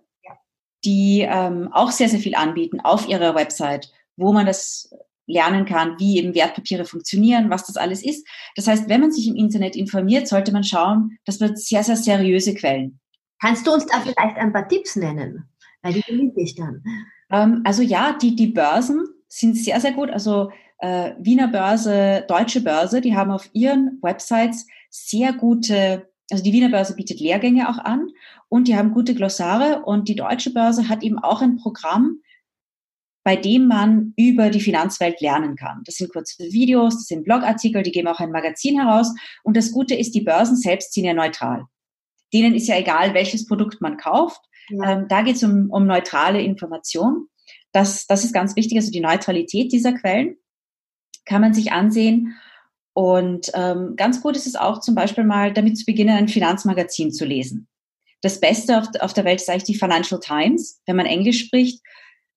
Die 0.86 1.26
ähm, 1.28 1.70
auch 1.72 1.92
sehr, 1.92 2.10
sehr 2.10 2.20
viel 2.20 2.36
anbieten 2.36 2.80
auf 2.80 3.08
ihrer 3.08 3.36
Website, 3.36 3.92
wo 4.16 4.32
man 4.32 4.46
das 4.46 4.94
lernen 5.28 5.66
kann, 5.66 5.98
wie 6.00 6.20
eben 6.20 6.36
Wertpapiere 6.36 6.86
funktionieren, 6.86 7.50
was 7.50 7.66
das 7.66 7.78
alles 7.78 8.04
ist. 8.04 8.28
Das 8.56 8.68
heißt, 8.68 8.88
wenn 8.90 9.02
man 9.02 9.12
sich 9.12 9.28
im 9.28 9.36
Internet 9.36 9.76
informiert, 9.76 10.28
sollte 10.28 10.52
man 10.52 10.64
schauen, 10.64 11.18
das 11.26 11.40
wird 11.40 11.58
sehr, 11.58 11.84
sehr 11.84 11.96
seriöse 11.96 12.54
Quellen. 12.54 13.00
Kannst 13.42 13.66
du 13.68 13.74
uns 13.74 13.86
da 13.88 14.00
vielleicht 14.00 14.38
ein 14.38 14.54
paar 14.54 14.68
Tipps 14.68 14.96
nennen? 14.96 15.50
Weil 15.82 15.94
die 15.94 16.04
verlinke 16.04 16.42
ich 16.42 16.56
dann. 16.56 16.84
Ähm, 17.32 17.62
also 17.66 17.82
ja, 17.82 18.14
die, 18.14 18.36
die 18.36 18.48
Börsen 18.48 19.04
sind 19.28 19.58
sehr, 19.58 19.82
sehr 19.82 19.94
gut. 19.94 20.10
Also 20.10 20.52
äh, 20.80 21.12
Wiener 21.20 21.48
Börse, 21.48 22.24
Deutsche 22.28 22.62
Börse, 22.62 23.02
die 23.02 23.16
haben 23.16 23.32
auf 23.32 23.50
ihren 23.54 24.00
Websites 24.02 24.68
sehr 24.90 25.34
gute, 25.34 26.08
also 26.32 26.44
die 26.44 26.54
Wiener 26.54 26.70
Börse 26.70 26.96
bietet 26.96 27.20
Lehrgänge 27.20 27.70
auch 27.70 27.78
an 27.78 28.10
und 28.50 28.68
die 28.68 28.76
haben 28.76 28.94
gute 28.94 29.14
Glossare 29.14 29.84
und 29.86 30.08
die 30.08 30.16
Deutsche 30.16 30.52
Börse 30.52 30.90
hat 30.90 31.04
eben 31.04 31.20
auch 31.20 31.42
ein 31.42 31.58
Programm, 31.58 32.22
bei 33.24 33.36
dem 33.36 33.68
man 33.68 34.14
über 34.18 34.50
die 34.50 34.62
Finanzwelt 34.62 35.20
lernen 35.22 35.56
kann. 35.56 35.82
Das 35.86 35.96
sind 35.96 36.12
kurze 36.12 36.44
Videos, 36.44 36.96
das 36.96 37.06
sind 37.08 37.26
Blogartikel, 37.26 37.82
die 37.82 37.92
geben 37.92 38.08
auch 38.08 38.20
ein 38.20 38.32
Magazin 38.32 38.80
heraus. 38.80 39.14
Und 39.44 39.58
das 39.58 39.72
Gute 39.72 39.96
ist, 39.96 40.14
die 40.14 40.22
Börsen 40.22 40.56
selbst 40.56 40.94
sind 40.94 41.06
ja 41.06 41.14
neutral. 41.14 41.66
Denen 42.34 42.54
ist 42.54 42.68
ja 42.68 42.78
egal, 42.78 43.14
welches 43.14 43.48
Produkt 43.48 43.82
man 43.82 43.98
kauft. 43.98 44.42
Ja. 44.70 44.92
Ähm, 44.92 45.08
da 45.08 45.24
geht 45.24 45.38
es 45.38 45.44
um, 45.44 45.70
um 45.72 45.88
neutrale 45.88 46.42
Information. 46.42 47.28
Das, 47.72 48.06
das 48.08 48.24
ist 48.24 48.34
ganz 48.34 48.56
wichtig, 48.56 48.78
also 48.78 48.92
die 48.92 49.02
Neutralität 49.02 49.72
dieser 49.72 49.94
Quellen 49.94 50.38
kann 51.26 51.42
man 51.42 51.54
sich 51.54 51.72
ansehen. 51.72 52.36
Und 52.96 53.52
ähm, 53.56 53.98
ganz 53.98 54.22
gut 54.22 54.38
ist 54.38 54.48
es 54.48 54.56
auch 54.56 54.80
zum 54.80 54.96
Beispiel 54.96 55.26
mal 55.26 55.52
damit 55.52 55.78
zu 55.78 55.86
beginnen, 55.86 56.16
ein 56.16 56.30
Finanzmagazin 56.30 57.12
zu 57.12 57.26
lesen. 57.26 57.68
Das 58.22 58.40
Beste 58.40 58.80
auf, 58.80 58.88
auf 59.02 59.12
der 59.12 59.26
Welt 59.26 59.42
ist 59.42 59.50
eigentlich 59.50 59.64
die 59.66 59.76
Financial 59.76 60.20
Times, 60.20 60.82
wenn 60.86 60.96
man 60.96 61.06
Englisch 61.06 61.46
spricht. 61.46 61.84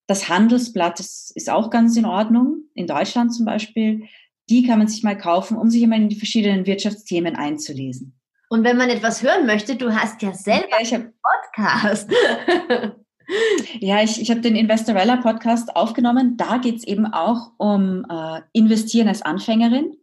Das 0.08 0.28
Handelsblatt 0.28 0.98
ist, 0.98 1.30
ist 1.36 1.48
auch 1.48 1.70
ganz 1.70 1.96
in 1.96 2.04
Ordnung, 2.04 2.64
in 2.74 2.88
Deutschland 2.88 3.32
zum 3.32 3.46
Beispiel. 3.46 4.08
Die 4.50 4.66
kann 4.66 4.80
man 4.80 4.88
sich 4.88 5.04
mal 5.04 5.16
kaufen, 5.16 5.56
um 5.56 5.70
sich 5.70 5.80
immer 5.80 5.94
in 5.94 6.08
die 6.08 6.16
verschiedenen 6.16 6.66
Wirtschaftsthemen 6.66 7.36
einzulesen. 7.36 8.18
Und 8.48 8.64
wenn 8.64 8.76
man 8.76 8.90
etwas 8.90 9.22
hören 9.22 9.46
möchte, 9.46 9.76
du 9.76 9.94
hast 9.94 10.22
ja 10.22 10.34
selber 10.34 10.82
ja, 10.82 10.96
einen 10.96 11.12
Podcast. 11.54 12.10
ja, 13.78 14.02
ich, 14.02 14.20
ich 14.20 14.30
habe 14.30 14.40
den 14.40 14.56
Investorella 14.56 15.18
Podcast 15.18 15.76
aufgenommen. 15.76 16.36
Da 16.36 16.56
geht 16.58 16.78
es 16.78 16.84
eben 16.84 17.06
auch 17.06 17.52
um 17.58 18.04
äh, 18.10 18.40
Investieren 18.52 19.06
als 19.06 19.22
Anfängerin. 19.22 19.97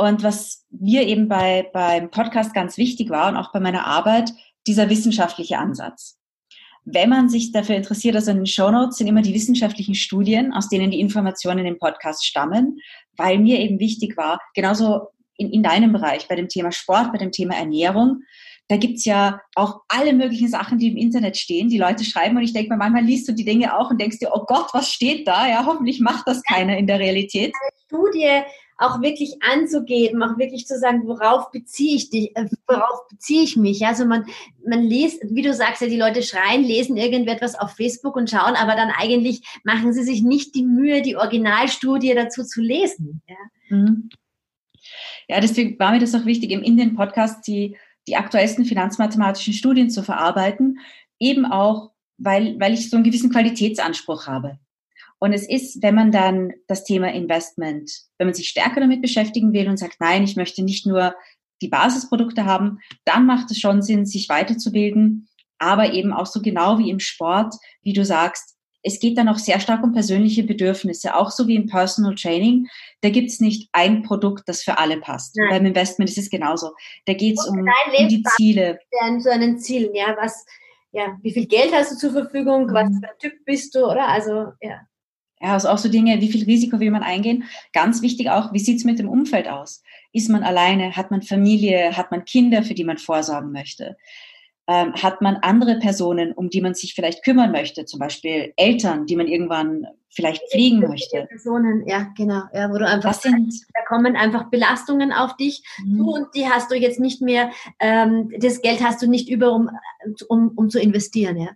Und 0.00 0.22
was 0.22 0.64
mir 0.70 1.06
eben 1.06 1.28
bei, 1.28 1.68
beim 1.72 2.10
Podcast 2.10 2.54
ganz 2.54 2.78
wichtig 2.78 3.10
war 3.10 3.28
und 3.28 3.36
auch 3.36 3.52
bei 3.52 3.60
meiner 3.60 3.86
Arbeit, 3.86 4.32
dieser 4.66 4.88
wissenschaftliche 4.88 5.58
Ansatz 5.58 6.20
wenn 6.84 7.10
man 7.10 7.28
sich 7.28 7.52
dafür 7.52 7.76
interessiert, 7.76 8.16
also 8.16 8.30
in 8.30 8.38
den 8.38 8.46
Shownotes 8.46 8.96
sind 8.96 9.06
immer 9.06 9.22
die 9.22 9.34
wissenschaftlichen 9.34 9.94
Studien, 9.94 10.52
aus 10.52 10.68
denen 10.68 10.90
die 10.90 11.00
Informationen 11.00 11.66
im 11.66 11.78
Podcast 11.78 12.24
stammen, 12.24 12.78
weil 13.16 13.38
mir 13.38 13.58
eben 13.58 13.78
wichtig 13.78 14.16
war, 14.16 14.40
genauso 14.54 15.08
in, 15.36 15.50
in 15.50 15.62
deinem 15.62 15.92
Bereich, 15.92 16.26
bei 16.28 16.36
dem 16.36 16.48
Thema 16.48 16.72
Sport, 16.72 17.12
bei 17.12 17.18
dem 17.18 17.32
Thema 17.32 17.54
Ernährung, 17.56 18.22
da 18.68 18.76
gibt's 18.76 19.04
ja 19.04 19.40
auch 19.56 19.80
alle 19.88 20.12
möglichen 20.12 20.48
Sachen, 20.48 20.78
die 20.78 20.88
im 20.88 20.96
Internet 20.96 21.36
stehen. 21.36 21.68
Die 21.68 21.78
Leute 21.78 22.04
schreiben 22.04 22.36
und 22.36 22.44
ich 22.44 22.52
denke 22.52 22.70
mir, 22.70 22.76
manchmal 22.76 23.02
liest 23.02 23.28
du 23.28 23.32
die 23.32 23.44
Dinge 23.44 23.76
auch 23.76 23.90
und 23.90 24.00
denkst 24.00 24.20
dir, 24.20 24.30
oh 24.32 24.44
Gott, 24.46 24.68
was 24.72 24.92
steht 24.92 25.26
da? 25.26 25.48
Ja, 25.48 25.66
hoffentlich 25.66 25.98
macht 25.98 26.28
das 26.28 26.40
keiner 26.44 26.78
in 26.78 26.86
der 26.86 27.00
Realität. 27.00 27.52
Eine 27.52 27.72
Studie 27.86 28.42
auch 28.80 29.02
wirklich 29.02 29.42
anzugeben, 29.42 30.22
auch 30.22 30.38
wirklich 30.38 30.66
zu 30.66 30.78
sagen, 30.78 31.06
worauf 31.06 31.50
beziehe 31.50 31.96
ich 31.96 32.08
dich, 32.08 32.34
äh, 32.34 32.46
worauf 32.66 33.06
beziehe 33.08 33.42
ich 33.42 33.56
mich? 33.56 33.86
Also 33.86 34.06
man, 34.06 34.24
man 34.66 34.82
liest, 34.82 35.22
wie 35.28 35.42
du 35.42 35.52
sagst, 35.52 35.82
ja, 35.82 35.88
die 35.88 35.98
Leute 35.98 36.22
schreien, 36.22 36.64
lesen 36.64 36.96
irgendetwas 36.96 37.54
auf 37.54 37.72
Facebook 37.72 38.16
und 38.16 38.30
schauen, 38.30 38.56
aber 38.56 38.74
dann 38.76 38.90
eigentlich 38.90 39.42
machen 39.64 39.92
sie 39.92 40.02
sich 40.02 40.22
nicht 40.22 40.54
die 40.54 40.64
Mühe, 40.64 41.02
die 41.02 41.16
Originalstudie 41.16 42.14
dazu 42.14 42.42
zu 42.42 42.62
lesen. 42.62 43.20
Ja, 43.28 43.36
mhm. 43.68 44.08
ja 45.28 45.40
deswegen 45.40 45.78
war 45.78 45.92
mir 45.92 46.00
das 46.00 46.14
auch 46.14 46.24
wichtig, 46.24 46.50
im 46.50 46.62
Indien 46.62 46.96
Podcast 46.96 47.46
die, 47.46 47.76
die 48.08 48.16
aktuellsten 48.16 48.64
finanzmathematischen 48.64 49.52
Studien 49.52 49.90
zu 49.90 50.02
verarbeiten, 50.02 50.78
eben 51.18 51.44
auch, 51.44 51.90
weil, 52.16 52.58
weil 52.58 52.72
ich 52.72 52.88
so 52.88 52.96
einen 52.96 53.04
gewissen 53.04 53.30
Qualitätsanspruch 53.30 54.26
habe. 54.26 54.58
Und 55.20 55.34
es 55.34 55.48
ist, 55.48 55.82
wenn 55.82 55.94
man 55.94 56.10
dann 56.10 56.52
das 56.66 56.82
Thema 56.82 57.12
Investment, 57.12 57.92
wenn 58.18 58.26
man 58.26 58.34
sich 58.34 58.48
stärker 58.48 58.80
damit 58.80 59.02
beschäftigen 59.02 59.52
will 59.52 59.68
und 59.68 59.76
sagt, 59.76 59.96
nein, 60.00 60.24
ich 60.24 60.34
möchte 60.34 60.62
nicht 60.62 60.86
nur 60.86 61.14
die 61.62 61.68
Basisprodukte 61.68 62.46
haben, 62.46 62.78
dann 63.04 63.26
macht 63.26 63.50
es 63.50 63.58
schon 63.58 63.82
Sinn, 63.82 64.06
sich 64.06 64.30
weiterzubilden, 64.30 65.28
aber 65.58 65.92
eben 65.92 66.12
auch 66.12 66.24
so 66.24 66.40
genau 66.40 66.78
wie 66.78 66.88
im 66.88 67.00
Sport, 67.00 67.54
wie 67.82 67.92
du 67.92 68.04
sagst, 68.04 68.56
es 68.82 68.98
geht 68.98 69.18
dann 69.18 69.28
auch 69.28 69.36
sehr 69.36 69.60
stark 69.60 69.84
um 69.84 69.92
persönliche 69.92 70.42
Bedürfnisse, 70.42 71.14
auch 71.14 71.30
so 71.30 71.46
wie 71.46 71.54
im 71.54 71.66
Personal 71.66 72.14
Training. 72.14 72.66
Da 73.02 73.10
gibt's 73.10 73.38
nicht 73.38 73.68
ein 73.72 74.02
Produkt, 74.02 74.44
das 74.48 74.62
für 74.62 74.78
alle 74.78 74.98
passt. 74.98 75.36
Nein. 75.36 75.50
Beim 75.50 75.66
Investment 75.66 76.08
ist 76.08 76.16
es 76.16 76.30
genauso. 76.30 76.72
Da 77.04 77.12
geht's 77.12 77.46
um, 77.46 77.58
um 77.58 78.08
die 78.08 78.22
Ziele. 78.36 78.78
Zu 79.20 79.30
einen 79.30 79.58
Zielen, 79.58 79.94
ja, 79.94 80.16
was, 80.18 80.46
ja, 80.92 81.18
wie 81.20 81.32
viel 81.32 81.46
Geld 81.46 81.74
hast 81.74 81.92
du 81.92 81.96
zur 81.96 82.12
Verfügung, 82.12 82.68
mhm. 82.68 82.72
was 82.72 82.88
für 82.88 83.08
ein 83.08 83.18
Typ 83.18 83.44
bist 83.44 83.74
du, 83.74 83.84
oder? 83.84 84.08
Also, 84.08 84.52
ja. 84.62 84.80
Ja, 85.40 85.54
also 85.54 85.68
auch 85.68 85.78
so 85.78 85.88
Dinge, 85.88 86.20
wie 86.20 86.30
viel 86.30 86.44
Risiko 86.44 86.80
will 86.80 86.90
man 86.90 87.02
eingehen? 87.02 87.44
Ganz 87.72 88.02
wichtig 88.02 88.28
auch, 88.28 88.52
wie 88.52 88.58
sieht's 88.58 88.84
mit 88.84 88.98
dem 88.98 89.08
Umfeld 89.08 89.48
aus? 89.48 89.82
Ist 90.12 90.28
man 90.28 90.42
alleine? 90.42 90.96
Hat 90.96 91.10
man 91.10 91.22
Familie? 91.22 91.96
Hat 91.96 92.10
man 92.10 92.24
Kinder, 92.24 92.62
für 92.62 92.74
die 92.74 92.84
man 92.84 92.98
vorsorgen 92.98 93.50
möchte? 93.50 93.96
Ähm, 94.68 94.92
hat 94.94 95.22
man 95.22 95.36
andere 95.36 95.78
Personen, 95.78 96.32
um 96.32 96.50
die 96.50 96.60
man 96.60 96.74
sich 96.74 96.94
vielleicht 96.94 97.24
kümmern 97.24 97.52
möchte? 97.52 97.86
Zum 97.86 97.98
Beispiel 97.98 98.52
Eltern, 98.56 99.06
die 99.06 99.16
man 99.16 99.28
irgendwann 99.28 99.86
vielleicht 100.10 100.42
pflegen 100.50 100.80
möchte. 100.80 101.26
Personen, 101.28 101.86
ja, 101.86 102.08
genau. 102.16 102.42
Ja, 102.52 102.70
wo 102.70 102.78
du 102.78 102.86
einfach 102.86 103.12
das 103.12 103.22
sind, 103.22 103.54
da 103.74 103.80
kommen 103.88 104.16
einfach 104.16 104.50
Belastungen 104.50 105.12
auf 105.12 105.36
dich 105.36 105.62
mhm. 105.84 105.96
zu 105.96 106.04
und 106.12 106.34
die 106.34 106.46
hast 106.48 106.70
du 106.70 106.76
jetzt 106.76 107.00
nicht 107.00 107.22
mehr, 107.22 107.50
ähm, 107.78 108.30
das 108.38 108.60
Geld 108.60 108.82
hast 108.82 109.00
du 109.02 109.08
nicht 109.08 109.28
über, 109.30 109.52
um, 109.52 109.70
um, 110.28 110.52
um 110.56 110.68
zu 110.68 110.80
investieren, 110.80 111.36
ja. 111.36 111.50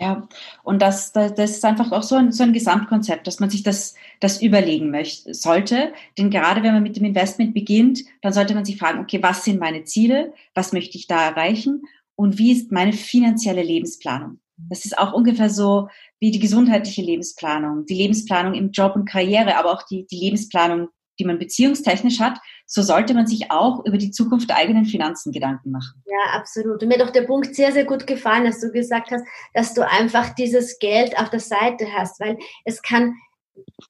Ja, 0.00 0.26
und 0.62 0.80
das, 0.80 1.12
das, 1.12 1.34
das 1.34 1.50
ist 1.50 1.64
einfach 1.64 1.92
auch 1.92 2.02
so 2.02 2.14
ein, 2.16 2.32
so 2.32 2.42
ein 2.42 2.54
Gesamtkonzept, 2.54 3.26
dass 3.26 3.38
man 3.38 3.50
sich 3.50 3.62
das, 3.62 3.94
das 4.18 4.40
überlegen 4.40 4.90
möchte, 4.90 5.34
sollte. 5.34 5.92
Denn 6.16 6.30
gerade 6.30 6.62
wenn 6.62 6.72
man 6.72 6.82
mit 6.82 6.96
dem 6.96 7.04
Investment 7.04 7.52
beginnt, 7.52 8.00
dann 8.22 8.32
sollte 8.32 8.54
man 8.54 8.64
sich 8.64 8.78
fragen, 8.78 9.00
okay, 9.00 9.22
was 9.22 9.44
sind 9.44 9.60
meine 9.60 9.84
Ziele? 9.84 10.32
Was 10.54 10.72
möchte 10.72 10.96
ich 10.96 11.06
da 11.06 11.22
erreichen? 11.22 11.82
Und 12.16 12.38
wie 12.38 12.52
ist 12.52 12.72
meine 12.72 12.94
finanzielle 12.94 13.62
Lebensplanung? 13.62 14.40
Das 14.70 14.86
ist 14.86 14.98
auch 14.98 15.12
ungefähr 15.12 15.50
so 15.50 15.88
wie 16.18 16.30
die 16.30 16.38
gesundheitliche 16.38 17.02
Lebensplanung, 17.02 17.84
die 17.84 17.94
Lebensplanung 17.94 18.54
im 18.54 18.70
Job 18.70 18.96
und 18.96 19.04
Karriere, 19.04 19.58
aber 19.58 19.70
auch 19.70 19.82
die, 19.82 20.06
die 20.06 20.18
Lebensplanung 20.18 20.88
die 21.20 21.24
man 21.24 21.38
beziehungstechnisch 21.38 22.18
hat, 22.18 22.38
so 22.66 22.82
sollte 22.82 23.14
man 23.14 23.26
sich 23.26 23.50
auch 23.50 23.84
über 23.84 23.98
die 23.98 24.10
Zukunft 24.10 24.48
der 24.48 24.56
eigenen 24.56 24.86
Finanzen 24.86 25.32
Gedanken 25.32 25.70
machen. 25.70 26.02
Ja, 26.06 26.38
absolut. 26.38 26.82
Und 26.82 26.88
mir 26.88 26.98
hat 26.98 27.06
auch 27.06 27.12
der 27.12 27.22
Punkt 27.22 27.54
sehr, 27.54 27.72
sehr 27.72 27.84
gut 27.84 28.06
gefallen, 28.06 28.44
dass 28.44 28.60
du 28.60 28.72
gesagt 28.72 29.10
hast, 29.10 29.24
dass 29.54 29.74
du 29.74 29.86
einfach 29.86 30.34
dieses 30.34 30.78
Geld 30.78 31.16
auf 31.18 31.30
der 31.30 31.40
Seite 31.40 31.86
hast, 31.96 32.18
weil 32.20 32.38
es 32.64 32.82
kann 32.82 33.14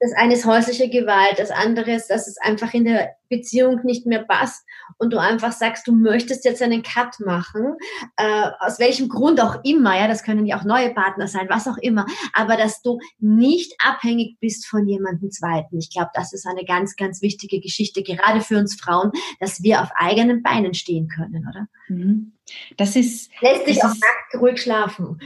das 0.00 0.12
eine 0.12 0.34
ist 0.34 0.46
häusliche 0.46 0.88
Gewalt, 0.88 1.38
das 1.38 1.50
andere 1.50 1.92
ist, 1.92 2.08
dass 2.08 2.26
es 2.26 2.38
einfach 2.38 2.72
in 2.74 2.84
der 2.84 3.10
Beziehung 3.28 3.80
nicht 3.84 4.06
mehr 4.06 4.24
passt 4.24 4.64
und 4.98 5.12
du 5.12 5.18
einfach 5.18 5.52
sagst, 5.52 5.86
du 5.86 5.92
möchtest 5.92 6.44
jetzt 6.44 6.62
einen 6.62 6.82
Cut 6.82 7.20
machen, 7.20 7.76
äh, 8.16 8.50
aus 8.60 8.78
welchem 8.78 9.08
Grund 9.08 9.40
auch 9.40 9.62
immer, 9.62 9.96
ja, 9.98 10.08
das 10.08 10.22
können 10.22 10.46
ja 10.46 10.58
auch 10.58 10.64
neue 10.64 10.92
Partner 10.92 11.28
sein, 11.28 11.46
was 11.48 11.68
auch 11.68 11.78
immer, 11.78 12.06
aber 12.32 12.56
dass 12.56 12.82
du 12.82 12.98
nicht 13.18 13.74
abhängig 13.78 14.38
bist 14.40 14.66
von 14.66 14.86
jemandem 14.88 15.30
Zweiten. 15.30 15.78
Ich 15.78 15.90
glaube, 15.90 16.10
das 16.14 16.32
ist 16.32 16.46
eine 16.46 16.64
ganz, 16.64 16.96
ganz 16.96 17.22
wichtige 17.22 17.60
Geschichte, 17.60 18.02
gerade 18.02 18.40
für 18.40 18.58
uns 18.58 18.80
Frauen, 18.80 19.12
dass 19.38 19.62
wir 19.62 19.82
auf 19.82 19.90
eigenen 19.94 20.42
Beinen 20.42 20.74
stehen 20.74 21.08
können, 21.08 21.46
oder? 21.48 21.68
Mhm. 21.88 22.32
Das 22.76 22.96
ist. 22.96 23.30
Lässt 23.40 23.66
sich 23.66 23.82
auch 23.84 23.88
nackt 23.88 24.40
ruhig 24.40 24.60
schlafen. 24.60 25.20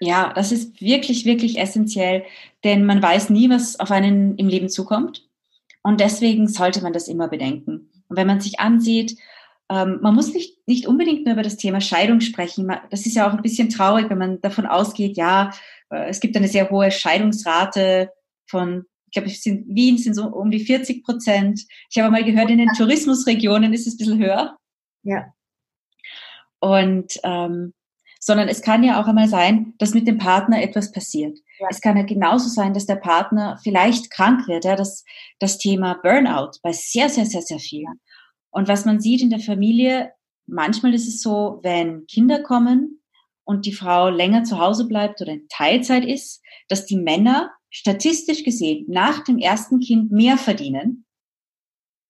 Ja, 0.00 0.32
das 0.34 0.52
ist 0.52 0.80
wirklich, 0.80 1.24
wirklich 1.24 1.58
essentiell, 1.58 2.24
denn 2.64 2.84
man 2.84 3.02
weiß 3.02 3.30
nie, 3.30 3.48
was 3.48 3.80
auf 3.80 3.90
einen 3.90 4.36
im 4.36 4.48
Leben 4.48 4.68
zukommt. 4.68 5.26
Und 5.82 6.00
deswegen 6.00 6.48
sollte 6.48 6.82
man 6.82 6.92
das 6.92 7.08
immer 7.08 7.28
bedenken. 7.28 7.90
Und 8.08 8.16
wenn 8.16 8.26
man 8.26 8.40
sich 8.40 8.60
ansieht, 8.60 9.16
ähm, 9.68 9.98
man 10.02 10.14
muss 10.14 10.32
nicht, 10.32 10.66
nicht 10.66 10.86
unbedingt 10.86 11.24
nur 11.24 11.34
über 11.34 11.42
das 11.42 11.56
Thema 11.56 11.80
Scheidung 11.80 12.20
sprechen. 12.20 12.70
Das 12.90 13.06
ist 13.06 13.16
ja 13.16 13.28
auch 13.28 13.34
ein 13.34 13.42
bisschen 13.42 13.68
traurig, 13.68 14.08
wenn 14.10 14.18
man 14.18 14.40
davon 14.40 14.66
ausgeht, 14.66 15.16
ja, 15.16 15.50
äh, 15.90 16.08
es 16.08 16.20
gibt 16.20 16.36
eine 16.36 16.48
sehr 16.48 16.70
hohe 16.70 16.90
Scheidungsrate 16.90 18.10
von, 18.46 18.84
ich 19.06 19.12
glaube, 19.12 19.30
in 19.44 19.64
Wien 19.74 19.98
sind 19.98 20.14
so 20.14 20.26
um 20.26 20.50
die 20.50 20.64
40 20.64 21.04
Prozent. 21.04 21.62
Ich 21.90 21.98
habe 21.98 22.10
mal 22.10 22.24
gehört, 22.24 22.50
in 22.50 22.58
den 22.58 22.72
Tourismusregionen 22.76 23.72
ist 23.72 23.86
es 23.86 23.94
ein 23.94 23.98
bisschen 23.98 24.18
höher. 24.18 24.56
Ja. 25.02 25.32
Und 26.60 27.12
ähm, 27.22 27.74
sondern 28.26 28.48
es 28.48 28.60
kann 28.60 28.82
ja 28.82 29.00
auch 29.00 29.06
einmal 29.06 29.28
sein, 29.28 29.74
dass 29.78 29.94
mit 29.94 30.08
dem 30.08 30.18
Partner 30.18 30.60
etwas 30.60 30.90
passiert. 30.90 31.38
Ja. 31.60 31.68
Es 31.70 31.80
kann 31.80 31.96
ja 31.96 32.02
genauso 32.02 32.48
sein, 32.48 32.74
dass 32.74 32.84
der 32.84 32.96
Partner 32.96 33.56
vielleicht 33.62 34.10
krank 34.10 34.48
wird, 34.48 34.64
ja, 34.64 34.74
das, 34.74 35.04
das 35.38 35.58
Thema 35.58 36.00
Burnout 36.02 36.58
bei 36.60 36.72
sehr, 36.72 37.08
sehr, 37.08 37.24
sehr, 37.24 37.42
sehr 37.42 37.60
vielen. 37.60 38.00
Und 38.50 38.66
was 38.66 38.84
man 38.84 38.98
sieht 38.98 39.22
in 39.22 39.30
der 39.30 39.38
Familie, 39.38 40.10
manchmal 40.44 40.92
ist 40.92 41.06
es 41.06 41.22
so, 41.22 41.60
wenn 41.62 42.04
Kinder 42.08 42.42
kommen 42.42 43.00
und 43.44 43.64
die 43.64 43.72
Frau 43.72 44.08
länger 44.08 44.42
zu 44.42 44.58
Hause 44.58 44.88
bleibt 44.88 45.20
oder 45.20 45.30
in 45.30 45.46
Teilzeit 45.48 46.04
ist, 46.04 46.42
dass 46.68 46.84
die 46.84 46.96
Männer 46.96 47.52
statistisch 47.70 48.42
gesehen 48.42 48.86
nach 48.88 49.22
dem 49.22 49.38
ersten 49.38 49.78
Kind 49.78 50.10
mehr 50.10 50.36
verdienen 50.36 51.04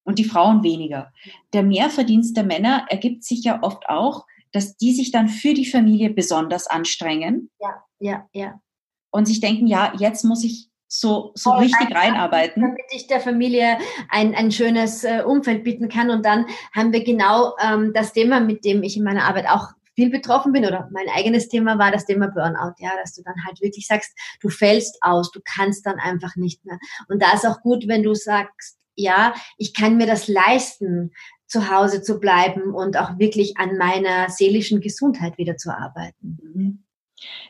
und 0.05 0.18
die 0.18 0.24
Frauen 0.24 0.62
weniger. 0.62 1.12
Der 1.52 1.62
Mehrverdienst 1.62 2.35
der 2.38 2.44
Männer 2.44 2.87
ergibt 2.88 3.22
sich 3.22 3.44
ja 3.44 3.62
oft 3.62 3.87
auch 3.90 4.24
dass 4.56 4.76
die 4.76 4.94
sich 4.94 5.12
dann 5.12 5.28
für 5.28 5.54
die 5.54 5.66
Familie 5.66 6.10
besonders 6.10 6.66
anstrengen. 6.66 7.50
Ja, 7.60 7.84
ja, 8.00 8.28
ja. 8.32 8.60
Und 9.10 9.26
sich 9.26 9.40
denken, 9.40 9.66
ja, 9.66 9.92
jetzt 9.98 10.24
muss 10.24 10.42
ich 10.42 10.68
so, 10.88 11.32
so 11.34 11.50
oh, 11.50 11.58
richtig 11.58 11.90
nein, 11.90 12.14
reinarbeiten. 12.14 12.62
Damit 12.62 12.80
ich 12.90 13.06
der 13.06 13.20
Familie 13.20 13.78
ein, 14.08 14.34
ein 14.34 14.50
schönes 14.50 15.04
äh, 15.04 15.22
Umfeld 15.24 15.64
bieten 15.64 15.88
kann. 15.88 16.10
Und 16.10 16.24
dann 16.24 16.46
haben 16.74 16.92
wir 16.92 17.04
genau 17.04 17.54
ähm, 17.60 17.92
das 17.92 18.12
Thema, 18.12 18.40
mit 18.40 18.64
dem 18.64 18.82
ich 18.82 18.96
in 18.96 19.04
meiner 19.04 19.24
Arbeit 19.24 19.48
auch 19.48 19.68
viel 19.94 20.10
betroffen 20.10 20.52
bin 20.52 20.64
oder 20.64 20.88
mein 20.92 21.08
eigenes 21.14 21.48
Thema 21.48 21.78
war 21.78 21.90
das 21.90 22.04
Thema 22.04 22.28
Burnout, 22.28 22.74
ja, 22.78 22.90
dass 23.00 23.14
du 23.14 23.22
dann 23.22 23.34
halt 23.46 23.60
wirklich 23.62 23.86
sagst, 23.86 24.12
du 24.40 24.50
fällst 24.50 24.98
aus, 25.00 25.30
du 25.30 25.40
kannst 25.42 25.86
dann 25.86 25.98
einfach 25.98 26.36
nicht 26.36 26.64
mehr. 26.66 26.78
Und 27.08 27.22
da 27.22 27.32
ist 27.32 27.46
auch 27.46 27.62
gut, 27.62 27.88
wenn 27.88 28.02
du 28.02 28.14
sagst, 28.14 28.78
ja, 28.94 29.34
ich 29.58 29.74
kann 29.74 29.96
mir 29.96 30.06
das 30.06 30.28
leisten, 30.28 31.12
zu 31.46 31.70
Hause 31.70 32.02
zu 32.02 32.18
bleiben 32.18 32.74
und 32.74 32.96
auch 32.96 33.18
wirklich 33.18 33.56
an 33.56 33.76
meiner 33.76 34.28
seelischen 34.28 34.80
Gesundheit 34.80 35.38
wieder 35.38 35.56
zu 35.56 35.70
arbeiten. 35.70 36.38
Mhm. 36.42 36.82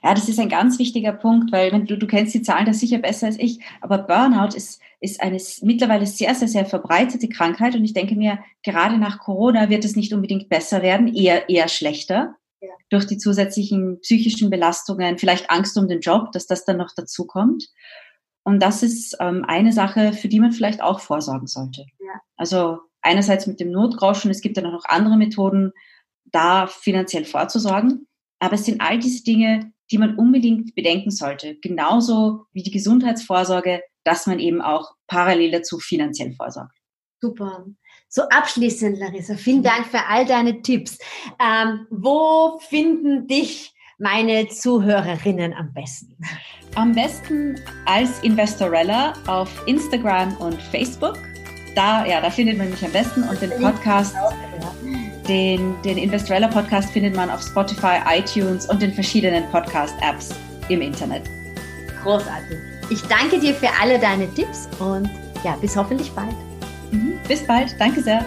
Ja, 0.02 0.14
das 0.14 0.28
ist 0.28 0.38
ein 0.38 0.48
ganz 0.48 0.78
wichtiger 0.78 1.12
Punkt, 1.12 1.50
weil 1.50 1.72
wenn 1.72 1.86
du, 1.86 1.98
du 1.98 2.06
kennst 2.06 2.34
die 2.34 2.42
Zahlen 2.42 2.66
das 2.66 2.78
sicher 2.78 2.98
besser 2.98 3.26
als 3.26 3.38
ich, 3.38 3.60
aber 3.80 3.98
Burnout 3.98 4.56
ist, 4.56 4.80
ist 5.00 5.20
eine 5.20 5.38
mittlerweile 5.62 6.06
sehr, 6.06 6.34
sehr, 6.34 6.48
sehr 6.48 6.66
verbreitete 6.66 7.28
Krankheit 7.28 7.74
und 7.74 7.84
ich 7.84 7.92
denke 7.92 8.14
mir, 8.14 8.38
gerade 8.62 8.98
nach 8.98 9.18
Corona 9.18 9.68
wird 9.68 9.84
es 9.84 9.96
nicht 9.96 10.12
unbedingt 10.12 10.48
besser 10.48 10.82
werden, 10.82 11.12
eher, 11.12 11.48
eher 11.48 11.68
schlechter. 11.68 12.36
Ja. 12.60 12.68
Durch 12.90 13.06
die 13.06 13.18
zusätzlichen 13.18 14.00
psychischen 14.00 14.50
Belastungen, 14.50 15.18
vielleicht 15.18 15.50
Angst 15.50 15.76
um 15.76 15.88
den 15.88 16.00
Job, 16.00 16.32
dass 16.32 16.46
das 16.46 16.64
dann 16.64 16.78
noch 16.78 16.92
dazu 16.96 17.26
kommt. 17.26 17.68
Und 18.44 18.62
das 18.62 18.84
ist 18.84 19.16
ähm, 19.20 19.44
eine 19.46 19.72
Sache, 19.72 20.12
für 20.12 20.28
die 20.28 20.38
man 20.38 20.52
vielleicht 20.52 20.80
auch 20.80 21.00
vorsorgen 21.00 21.48
sollte. 21.48 21.84
Ja. 21.98 22.20
Also 22.36 22.78
einerseits 23.06 23.46
mit 23.46 23.60
dem 23.60 23.70
Notgroschen, 23.70 24.30
es 24.30 24.40
gibt 24.40 24.56
dann 24.56 24.66
auch 24.66 24.72
noch 24.72 24.84
andere 24.84 25.16
Methoden, 25.16 25.72
da 26.24 26.66
finanziell 26.66 27.24
vorzusorgen. 27.24 28.06
Aber 28.38 28.54
es 28.54 28.64
sind 28.64 28.80
all 28.80 28.98
diese 28.98 29.24
Dinge, 29.24 29.72
die 29.90 29.98
man 29.98 30.16
unbedingt 30.16 30.74
bedenken 30.74 31.10
sollte. 31.10 31.56
Genauso 31.60 32.44
wie 32.52 32.62
die 32.62 32.70
Gesundheitsvorsorge, 32.70 33.80
dass 34.04 34.26
man 34.26 34.38
eben 34.38 34.60
auch 34.60 34.92
parallel 35.06 35.52
dazu 35.52 35.78
finanziell 35.78 36.32
vorsorgt. 36.32 36.76
Super. 37.20 37.66
So 38.08 38.22
abschließend, 38.22 38.98
Larissa, 38.98 39.36
vielen 39.36 39.62
Dank 39.62 39.86
für 39.86 40.04
all 40.06 40.26
deine 40.26 40.62
Tipps. 40.62 40.98
Ähm, 41.40 41.86
wo 41.90 42.58
finden 42.68 43.26
dich 43.26 43.72
meine 43.98 44.48
Zuhörerinnen 44.48 45.54
am 45.54 45.72
besten? 45.72 46.16
Am 46.74 46.92
besten 46.92 47.58
als 47.86 48.22
Investorella 48.22 49.14
auf 49.26 49.50
Instagram 49.66 50.36
und 50.36 50.60
Facebook 50.60 51.18
da, 51.76 52.04
ja, 52.06 52.20
da 52.20 52.30
findet 52.30 52.58
man 52.58 52.70
mich 52.70 52.84
am 52.84 52.90
besten 52.90 53.22
und 53.22 53.40
den 53.40 53.50
Podcast, 53.60 54.14
den, 55.28 55.74
den 55.82 55.98
Investorella 55.98 56.48
Podcast 56.48 56.90
findet 56.90 57.14
man 57.14 57.30
auf 57.30 57.42
Spotify, 57.42 57.98
iTunes 58.08 58.66
und 58.66 58.80
den 58.80 58.92
verschiedenen 58.92 59.44
Podcast-Apps 59.50 60.34
im 60.68 60.80
Internet. 60.80 61.22
Großartig. 62.02 62.58
Ich 62.88 63.02
danke 63.02 63.38
dir 63.38 63.54
für 63.54 63.68
alle 63.80 63.98
deine 63.98 64.32
Tipps 64.34 64.68
und 64.78 65.10
ja, 65.44 65.56
bis 65.60 65.76
hoffentlich 65.76 66.10
bald. 66.12 66.34
Mhm. 66.92 67.18
Bis 67.28 67.46
bald. 67.46 67.74
Danke 67.78 68.02
sehr. 68.02 68.24